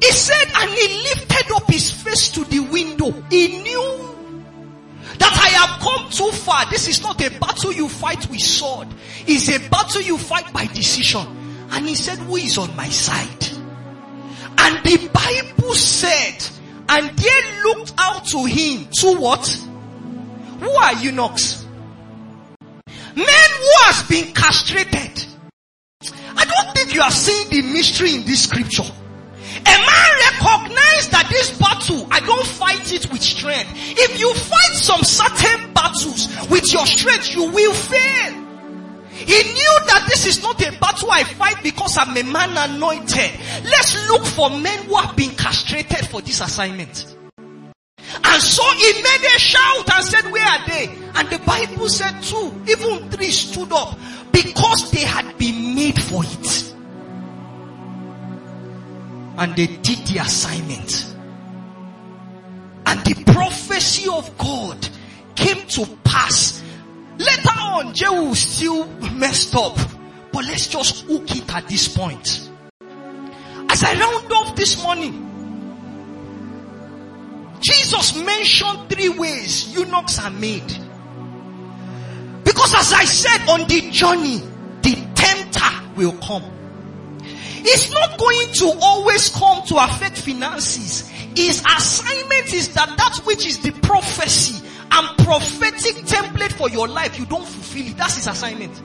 [0.00, 3.12] He said, and he lifted up his face to the window.
[3.30, 4.16] He knew
[5.18, 6.68] that I have come too far.
[6.70, 8.88] This is not a battle you fight with sword.
[9.26, 11.26] It's a battle you fight by decision.
[11.70, 13.48] And he said, who is on my side?
[14.58, 16.46] And the Bible said,
[16.88, 19.46] and they looked out to him to what?
[20.60, 21.64] Who are eunuchs?
[22.86, 25.24] Men who has been castrated.
[26.36, 28.84] I don't think you are seeing the mystery in this scripture.
[29.66, 33.70] A man recognize that this battle, I don't fight it with strength.
[33.74, 38.46] If you fight some certain battles with your strength, you will fail.
[39.10, 43.30] He knew that this is not a battle I fight because I'm a man anointed.
[43.64, 47.16] Let's look for men who have been castrated for this assignment.
[48.22, 50.88] And so he made a shout and said, where are they?
[51.16, 53.98] And the Bible said two, even three stood up
[54.32, 56.74] because they had been made for it.
[59.38, 61.14] And they did the assignment.
[62.86, 64.88] And the prophecy of God
[65.34, 66.62] came to pass.
[67.18, 69.76] Later on, Jehu still messed up.
[70.32, 72.50] But let's just hook it at this point.
[73.68, 75.22] As I round off this morning,
[77.60, 80.66] Jesus mentioned three ways eunuchs are made.
[82.44, 84.42] Because as I said on the journey,
[84.82, 86.44] the tempter will come.
[87.58, 91.08] It's not going to always come to affect finances.
[91.36, 97.18] His assignment is that that which is the prophecy and prophetic template for your life,
[97.18, 97.96] you don't fulfill it.
[97.96, 98.80] That's his assignment.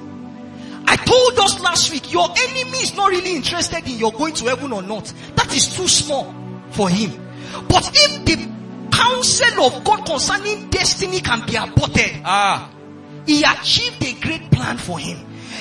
[0.87, 4.45] I told us last week, your enemy is not really interested in your going to
[4.45, 5.13] heaven or not.
[5.35, 6.33] That is too small
[6.71, 7.11] for him.
[7.69, 8.51] But if the
[8.91, 12.69] counsel of God concerning destiny can be aborted, ah,
[13.25, 15.17] he achieved a great plan for him.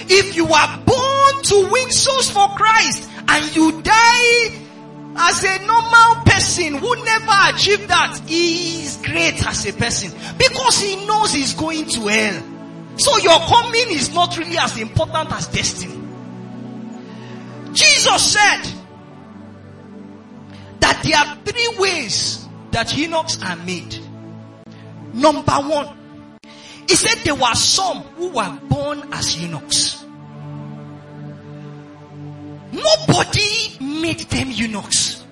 [0.08, 4.66] If you are born to win souls for Christ and you die
[5.16, 10.80] as a normal person who never achieved that, he is great as a person because
[10.80, 12.42] he knows he's going to hell.
[12.96, 15.96] So your coming is not really as important as destiny.
[17.72, 18.62] Jesus said
[20.80, 23.98] that there are three ways that eunuchs are made.
[25.12, 25.96] Number one,
[26.88, 30.04] he said there were some who were born as eunuchs.
[32.72, 35.24] Nobody made them eunuchs.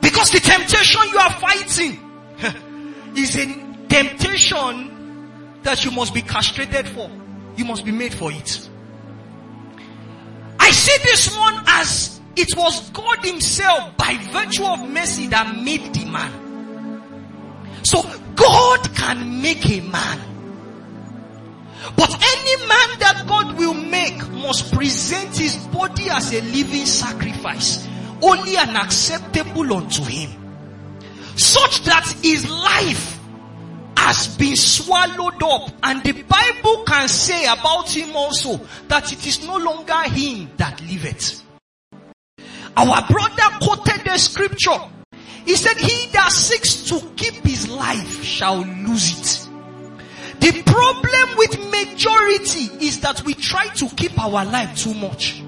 [0.00, 2.00] Because the temptation you are fighting
[3.16, 3.46] is a
[3.88, 4.92] temptation
[5.62, 7.10] that you must be castrated for.
[7.56, 8.68] You must be made for it.
[10.58, 15.94] I see this one as it was God himself by virtue of mercy that made
[15.94, 17.82] the man.
[17.82, 18.02] So
[18.36, 20.20] God can make a man.
[21.96, 27.86] But any man that God will make must present his body as a living sacrifice,
[28.22, 30.30] only and acceptable unto him.
[31.36, 33.18] Such that his life
[33.96, 39.44] has been swallowed up and the Bible can say about him also that it is
[39.46, 41.46] no longer him that liveth
[42.76, 44.78] our brother quoted the scripture.
[45.46, 49.48] He said, he that seeks to keep his life shall lose it.
[50.40, 55.40] The problem with majority is that we try to keep our life too much.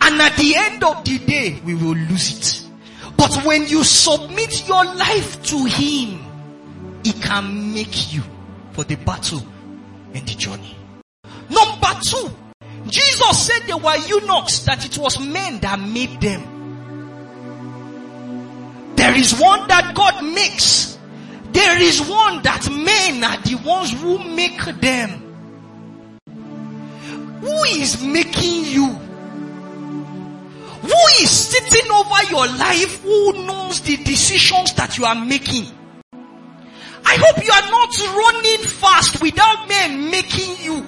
[0.00, 2.68] And at the end of the day, we will lose it.
[3.16, 6.20] But when you submit your life to him,
[7.02, 8.22] he can make you
[8.72, 9.42] for the battle
[10.14, 10.76] and the journey.
[11.48, 12.30] Number two,
[12.86, 16.51] Jesus said they were eunuchs, that it was men that made them.
[18.96, 20.98] There is one that God makes.
[21.52, 25.18] There is one that men are the ones who make them.
[27.40, 28.86] Who is making you?
[30.82, 35.66] Who is sitting over your life who knows the decisions that you are making?
[37.04, 40.86] I hope you are not running fast without men making you.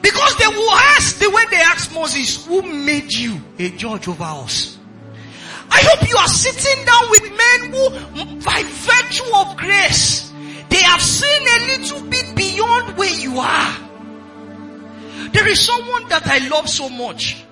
[0.00, 4.24] Because they will ask the way they asked Moses, who made you a judge over
[4.24, 4.77] us?
[5.70, 10.32] I hope you are sitting down with men who, by virtue of grace,
[10.68, 13.88] they have seen a little bit beyond where you are.
[15.32, 17.44] There is someone that I love so much.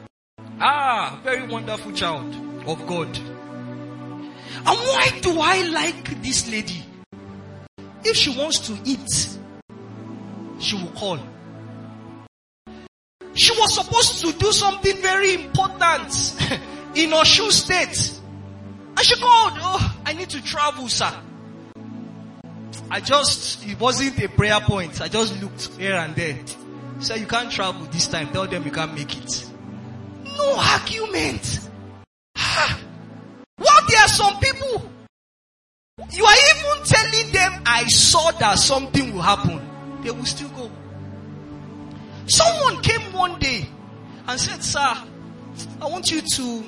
[0.60, 2.34] Ah, very wonderful child
[2.66, 3.16] of God.
[3.18, 6.82] And why do I like this lady?
[8.02, 9.38] If she wants to eat,
[10.58, 11.18] she will call.
[13.34, 16.34] She was supposed to do something very important
[16.96, 18.20] in Osun state.
[18.96, 21.12] And she called, oh, I need to travel, sir.
[22.90, 25.00] I just, it wasn't a prayer point.
[25.00, 26.38] I just looked here and there.
[27.00, 28.28] Said, you can't travel this time.
[28.28, 29.46] Tell them you can't make it.
[30.24, 31.68] No argument.
[32.36, 32.80] Ah.
[33.56, 33.84] What?
[33.88, 34.90] there are some people,
[36.12, 39.60] you are even telling them, I saw that something will happen.
[40.02, 40.70] They will still go.
[42.26, 43.66] Someone came one day
[44.26, 44.80] and said, sir,
[45.80, 46.64] I want you to,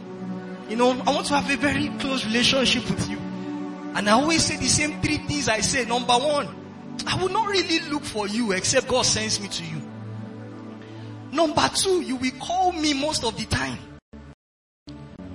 [0.69, 3.19] you know, I want to have a very close relationship with you.
[3.95, 5.85] And I always say the same three things I say.
[5.85, 6.49] Number one,
[7.07, 9.83] I will not really look for you except God sends me to you.
[11.33, 13.79] Number two, you will call me most of the time.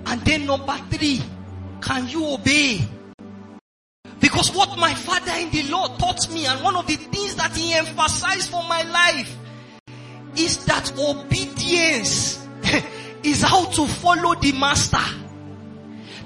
[0.06, 1.20] And then number three,
[1.80, 2.80] can you obey?
[4.20, 7.56] Because what my father in the Lord taught me and one of the things that
[7.56, 9.36] he emphasized for my life
[10.36, 12.46] is that obedience
[13.22, 15.23] is how to follow the master.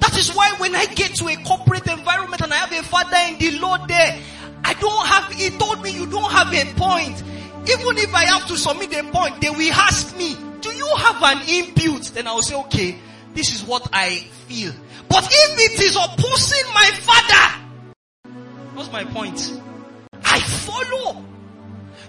[0.00, 3.16] That is why when I get to a corporate environment and I have a father
[3.28, 4.18] in the Lord there,
[4.64, 7.22] I don't have, he told me you don't have a point.
[7.68, 11.22] Even if I have to submit a point, they will ask me, do you have
[11.22, 12.02] an input?
[12.14, 12.98] Then I will say, okay,
[13.34, 14.72] this is what I feel.
[15.08, 18.32] But if it is opposing my father,
[18.74, 19.60] what's my point?
[20.24, 21.24] I follow.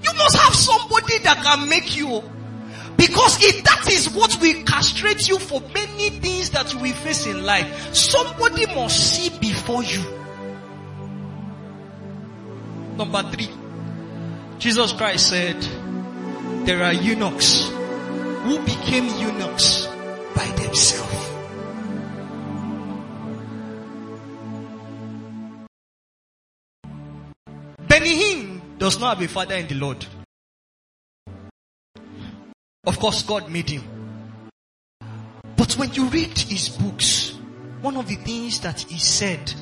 [0.01, 2.23] You must have somebody that can make you
[2.99, 7.45] because if that is what will castrate you for many things that will face in
[7.45, 10.03] life, somebody must see before you.
[12.97, 13.49] Number three,
[14.57, 15.55] Jesus Christ said,
[16.65, 19.87] there are eunuchs who became eunuchs
[20.35, 21.29] by themselves.
[27.87, 30.05] Benny Hinn does not have a father in the Lord.
[32.85, 33.83] Of course, God made him.
[35.55, 37.37] But when you read his books,
[37.81, 39.53] one of the things that he said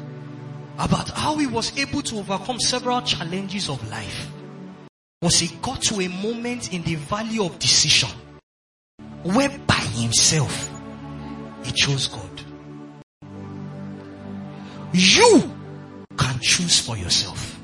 [0.77, 4.29] about how he was able to overcome several challenges of life
[5.21, 8.09] was he got to a moment in the valley of decision
[9.23, 10.69] where by himself
[11.63, 12.41] he chose God.
[14.93, 15.51] You
[16.17, 17.56] can choose for yourself.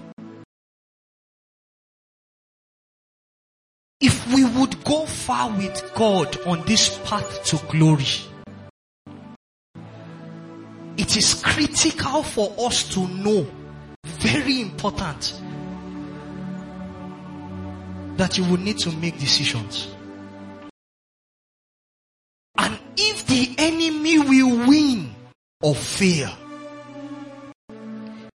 [4.03, 8.03] If we would go far with God on this path to glory,
[10.97, 13.47] it is critical for us to know,
[14.03, 15.41] very important,
[18.17, 19.87] that you will need to make decisions.
[22.57, 25.15] And if the enemy will win
[25.61, 26.29] or fail,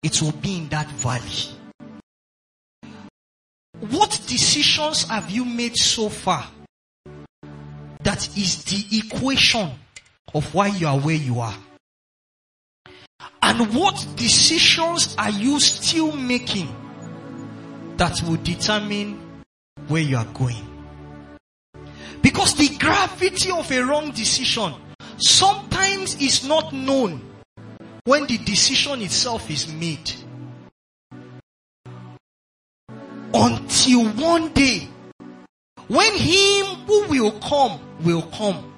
[0.04, 1.55] it will be in that valley.
[3.82, 6.48] What decisions have you made so far
[8.04, 9.70] that is the equation
[10.34, 11.56] of why you are where you are?
[13.42, 16.74] And what decisions are you still making
[17.98, 19.20] that will determine
[19.88, 20.66] where you are going?
[22.22, 24.74] Because the gravity of a wrong decision
[25.18, 27.22] sometimes is not known
[28.06, 30.12] when the decision itself is made.
[33.86, 34.88] Until one day,
[35.88, 38.74] when him who will come will come.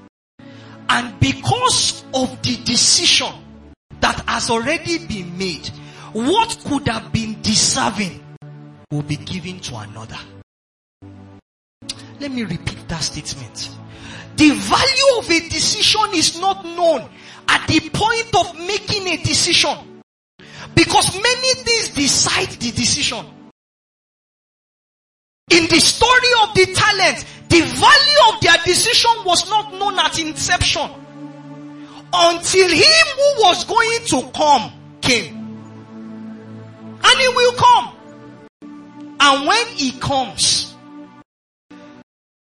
[0.90, 3.32] And because of the decision
[4.02, 5.66] that has already been made,
[6.12, 8.22] what could have been deserving
[8.92, 10.20] will be given to another.
[12.20, 13.70] Let me repeat that statement.
[14.36, 17.08] The value of a decision is not known
[17.48, 20.02] at the point of making a decision.
[20.76, 23.26] Because many things decide the decision.
[25.50, 30.20] In the story of the talent, the value of their decision was not known at
[30.20, 30.90] inception
[32.14, 35.36] until him who was going to come came.
[37.02, 37.94] And he will come.
[39.22, 40.76] And when he comes,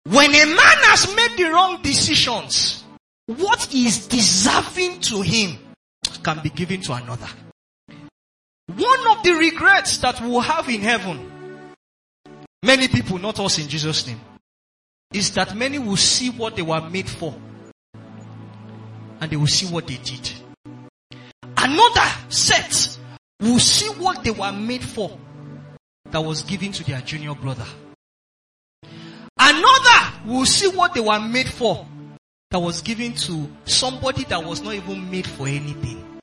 [0.05, 2.85] when a man has made the wrong decisions,
[3.27, 5.59] what is deserving to him
[6.23, 7.29] can be given to another.
[8.77, 11.32] One of the regrets that we'll have in heaven
[12.63, 14.21] Many people, not us in Jesus' name,
[15.13, 17.35] is that many will see what they were made for
[19.21, 20.33] and they will see what they did.
[21.57, 22.99] Another set
[23.41, 25.17] will see what they were made for
[26.11, 27.67] that was given to their junior brother.
[29.39, 31.87] Another will see what they were made for
[32.51, 36.21] that was given to somebody that was not even made for anything.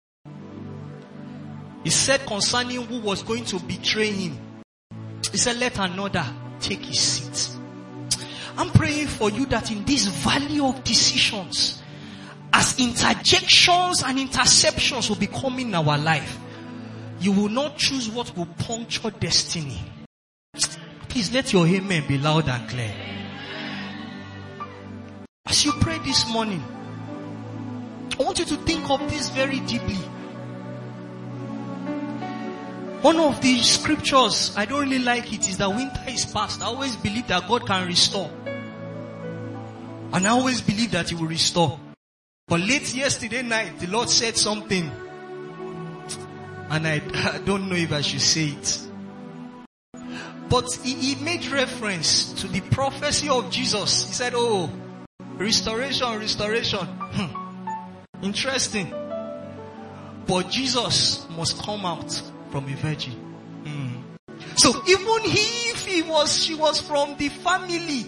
[1.84, 4.38] He said concerning who was going to betray him,
[5.32, 6.26] he said, let another
[6.60, 7.58] take his seat.
[8.58, 11.82] I'm praying for you that in this valley of decisions,
[12.52, 16.38] as interjections and interceptions will be coming in our life,
[17.20, 19.80] you will not choose what will puncture destiny.
[21.08, 22.94] Please let your amen be loud and clear.
[25.46, 26.64] As you pray this morning,
[28.20, 29.98] I want you to think of this very deeply.
[33.02, 36.62] One of the scriptures, I don't really like it, is that winter is past.
[36.62, 38.30] I always believe that God can restore.
[40.12, 41.80] And I always believe that He will restore.
[42.46, 44.92] But late yesterday night, the Lord said something.
[46.70, 47.02] And I,
[47.36, 48.80] I don't know if I should say it.
[50.50, 54.08] But he, he made reference to the prophecy of Jesus.
[54.08, 54.70] He said, oh,
[55.38, 56.86] restoration, restoration.
[56.86, 58.26] Hmm.
[58.26, 58.94] Interesting.
[60.28, 62.22] But Jesus must come out
[62.52, 63.14] from a virgin.
[63.64, 64.02] Mm.
[64.58, 68.06] So even if he was, she was from the family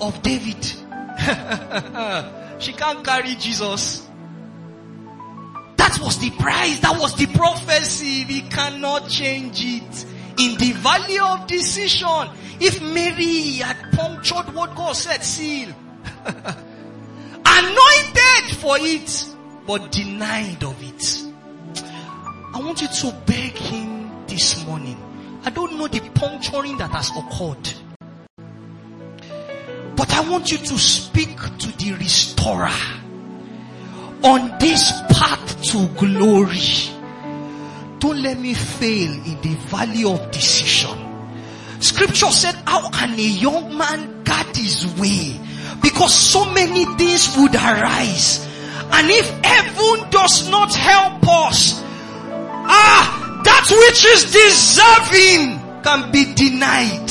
[0.00, 0.64] of David,
[2.60, 4.06] she can't carry Jesus.
[5.76, 6.80] That was the price.
[6.80, 8.24] That was the prophecy.
[8.26, 10.06] We cannot change it.
[10.38, 12.28] In the valley of decision,
[12.60, 15.68] if Mary had punctured what God said, seal.
[17.46, 19.26] Anointed for it,
[19.66, 21.35] but denied of it.
[22.56, 24.96] I want you to beg him this morning.
[25.44, 27.68] I don't know the puncturing that has occurred.
[29.94, 32.70] But I want you to speak to the restorer
[34.24, 36.96] on this path to glory.
[37.98, 40.96] Don't let me fail in the valley of decision.
[41.80, 45.38] Scripture said, how can a young man guard his way?
[45.82, 48.48] Because so many things would arise.
[48.92, 51.84] And if heaven does not help us,
[52.68, 57.10] ah, that which is deserving can be denied.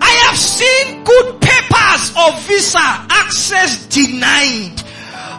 [0.00, 2.78] I have seen good papers of visa
[3.10, 4.82] access denied.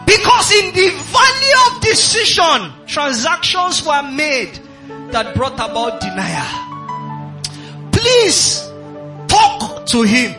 [0.06, 4.58] Because in the valley of decision, transactions were made
[5.12, 6.70] that brought about denial.
[7.92, 8.60] Please
[9.28, 10.34] talk to him.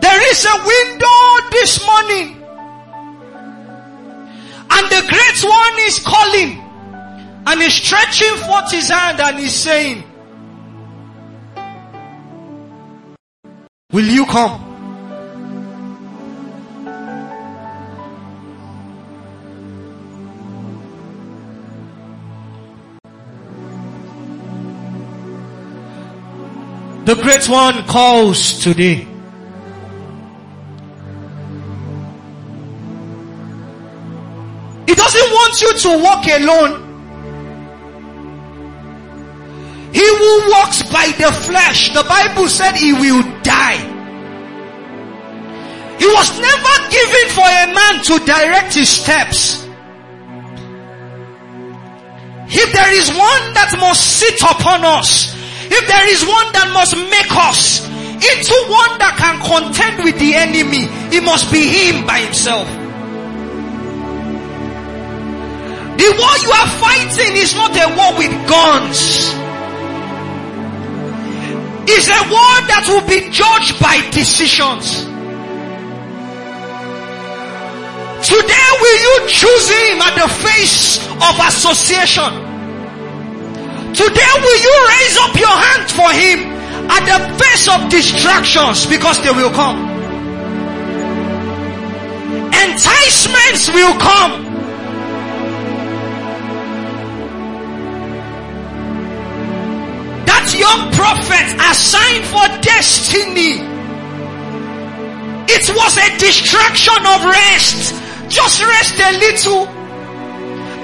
[0.00, 2.37] There is a window this morning.
[4.70, 6.58] And the great one is calling
[7.46, 10.04] and is stretching forth his hand and is saying,
[13.90, 14.68] Will you come?
[27.06, 29.07] The great one calls today.
[34.98, 36.88] Doesn't want you to walk alone.
[39.92, 43.78] He who walks by the flesh, the Bible said he will die.
[45.98, 49.64] He was never given for a man to direct his steps.
[52.50, 55.34] If there is one that must sit upon us,
[55.70, 60.34] if there is one that must make us into one that can contend with the
[60.34, 62.68] enemy, it must be him by himself.
[65.98, 69.34] The war you are fighting is not a war with guns.
[71.90, 75.02] It's a war that will be judged by decisions.
[78.22, 82.30] Today will you choose him at the face of association?
[83.94, 86.38] Today will you raise up your hand for him
[86.90, 89.82] at the face of distractions because they will come.
[92.54, 94.47] Enticements will come.
[100.58, 103.62] Young prophet assigned for destiny.
[105.48, 107.94] It was a distraction of rest.
[108.28, 109.66] Just rest a little.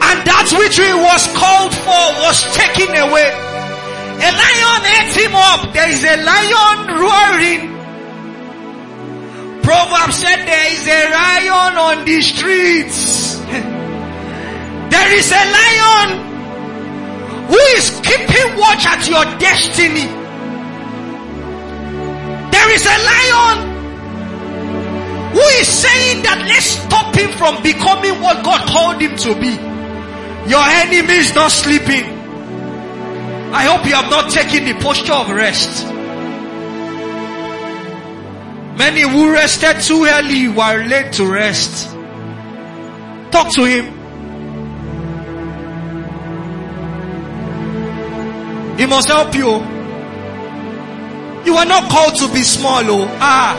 [0.05, 3.31] And that which he was called for was taken away.
[4.15, 5.73] A lion ate him up.
[5.75, 7.75] There is a lion roaring.
[9.63, 13.37] Proverbs said there is a lion on the streets.
[14.91, 16.34] there is a lion
[17.49, 20.07] who is keeping watch at your destiny.
[22.51, 23.75] There is a lion
[25.33, 29.53] who is saying that let's stop him from becoming what God called him to be.
[30.49, 32.05] Your enemy is not sleeping.
[33.55, 35.87] I hope you have not taken the posture of rest.
[38.77, 41.89] Many who rested too early were late to rest.
[43.31, 43.94] Talk to him.
[48.77, 49.63] He must help you.
[51.47, 53.07] You are not called to be small, oh.
[53.21, 53.55] Ah.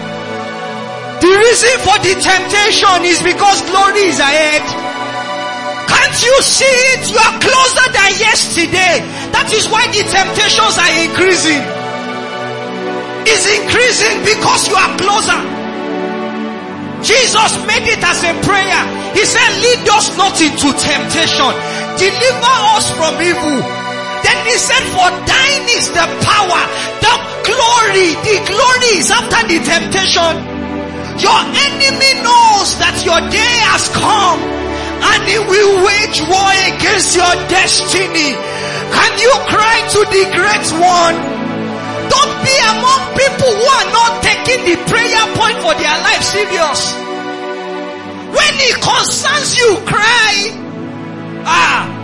[1.22, 4.66] The reason for the temptation is because glory is ahead.
[5.88, 7.14] Can't you see it?
[7.14, 9.00] You are closer than yesterday.
[9.32, 11.64] That is why the temptations are increasing.
[13.24, 15.40] It's increasing because you are closer.
[17.06, 18.82] Jesus made it as a prayer.
[19.14, 21.54] He said, lead us not into temptation.
[22.02, 23.85] Deliver us from evil.
[24.26, 26.62] Then he said, for thine is the power,
[26.98, 27.14] the
[27.46, 28.10] glory.
[28.26, 30.34] The glory is after the temptation.
[31.22, 34.42] Your enemy knows that your day has come
[35.06, 38.34] and he will wage war against your destiny.
[38.92, 41.16] Can you cry to the great one?
[42.10, 46.82] Don't be among people who are not taking the prayer point for their life serious.
[48.34, 50.34] When it concerns you, cry.
[51.48, 51.95] Ah,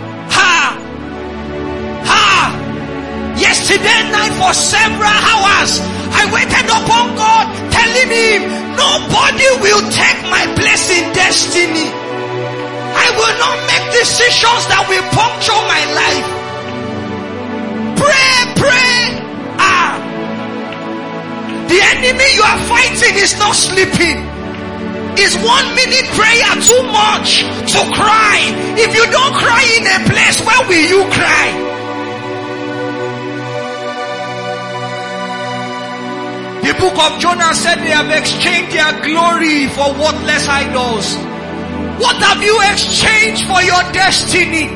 [3.82, 5.82] Yesterday night for several hours,
[6.14, 8.40] I waited upon God telling him,
[8.78, 11.90] nobody will take my place in destiny.
[11.90, 16.28] I will not make decisions that will puncture my life.
[17.98, 18.94] Pray, pray.
[19.58, 19.98] Ah.
[21.66, 24.30] The enemy you are fighting is not sleeping.
[25.18, 27.42] Is one minute prayer too much
[27.74, 28.38] to cry?
[28.78, 31.71] If you don't cry in a place, where will you cry?
[36.62, 41.18] The book of Jonah said they have exchanged their glory for worthless idols.
[41.98, 44.70] What have you exchanged for your destiny?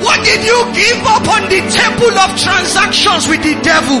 [0.00, 4.00] What did you give up on the temple of transactions with the devil?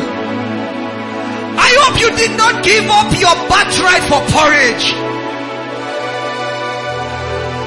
[1.60, 4.96] I hope you did not give up your birthright for porridge.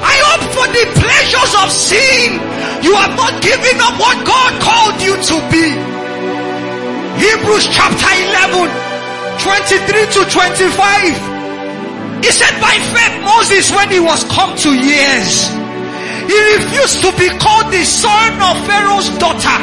[0.02, 2.34] I hope for the pleasures of sin,
[2.82, 5.89] you have not given up what God called you to be.
[7.20, 8.08] Hebrews chapter
[8.48, 8.64] 11,
[9.44, 12.24] 23 to 25.
[12.24, 15.52] He said by faith Moses when he was come to years,
[16.24, 19.58] he refused to be called the son of Pharaoh's daughter,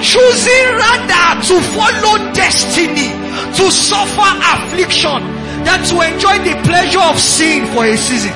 [0.00, 3.12] choosing rather to follow destiny,
[3.60, 5.20] to suffer affliction,
[5.68, 8.32] than to enjoy the pleasure of sin for a season.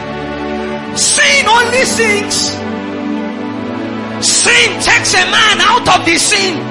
[0.97, 2.53] Sin only sins.
[4.21, 6.70] Sin takes a man out of the sin.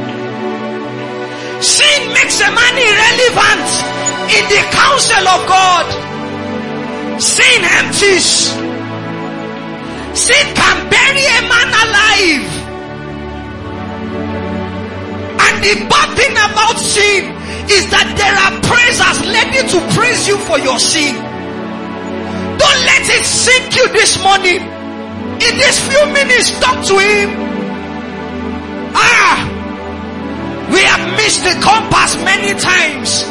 [1.61, 3.67] Sin makes a man irrelevant
[4.31, 5.85] in the counsel of God.
[7.19, 8.55] Sin empties.
[10.15, 12.47] Sin can bury a man alive.
[15.43, 17.35] And the bad thing about sin
[17.67, 21.15] is that there are praisers ready to praise you for your sin.
[22.55, 24.63] Don't let it sink you this morning.
[25.43, 27.48] In these few minutes, talk to him.
[31.17, 33.25] Missed the compass many times.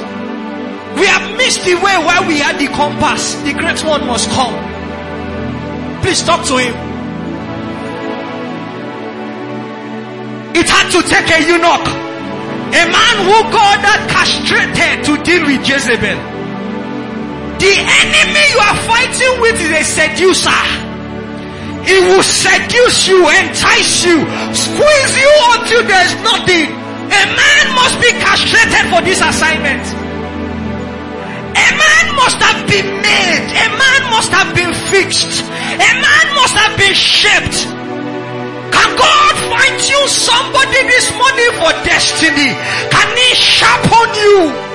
[0.98, 3.34] We have missed the way where we had the compass.
[3.42, 4.54] The great one must come.
[6.02, 6.74] Please talk to him.
[10.56, 11.86] It had to take a eunuch,
[12.74, 16.18] a man who God had castrated to deal with Jezebel.
[17.58, 20.62] The enemy you are fighting with is a seducer.
[21.86, 24.18] He will seduce you, entice you,
[24.54, 26.77] squeeze you until there's nothing.
[27.08, 29.84] A man must be castrated for this assignment.
[31.56, 33.44] A man must have been made.
[33.48, 35.42] A man must have been fixed.
[35.42, 37.64] A man must have been shaped.
[38.74, 42.52] Can God find you somebody this morning for destiny?
[42.92, 44.67] Can he sharpen you?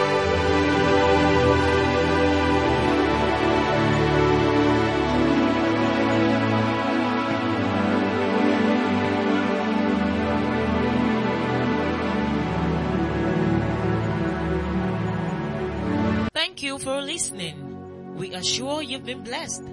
[16.74, 18.16] You for listening.
[18.16, 19.64] We are sure you've been blessed.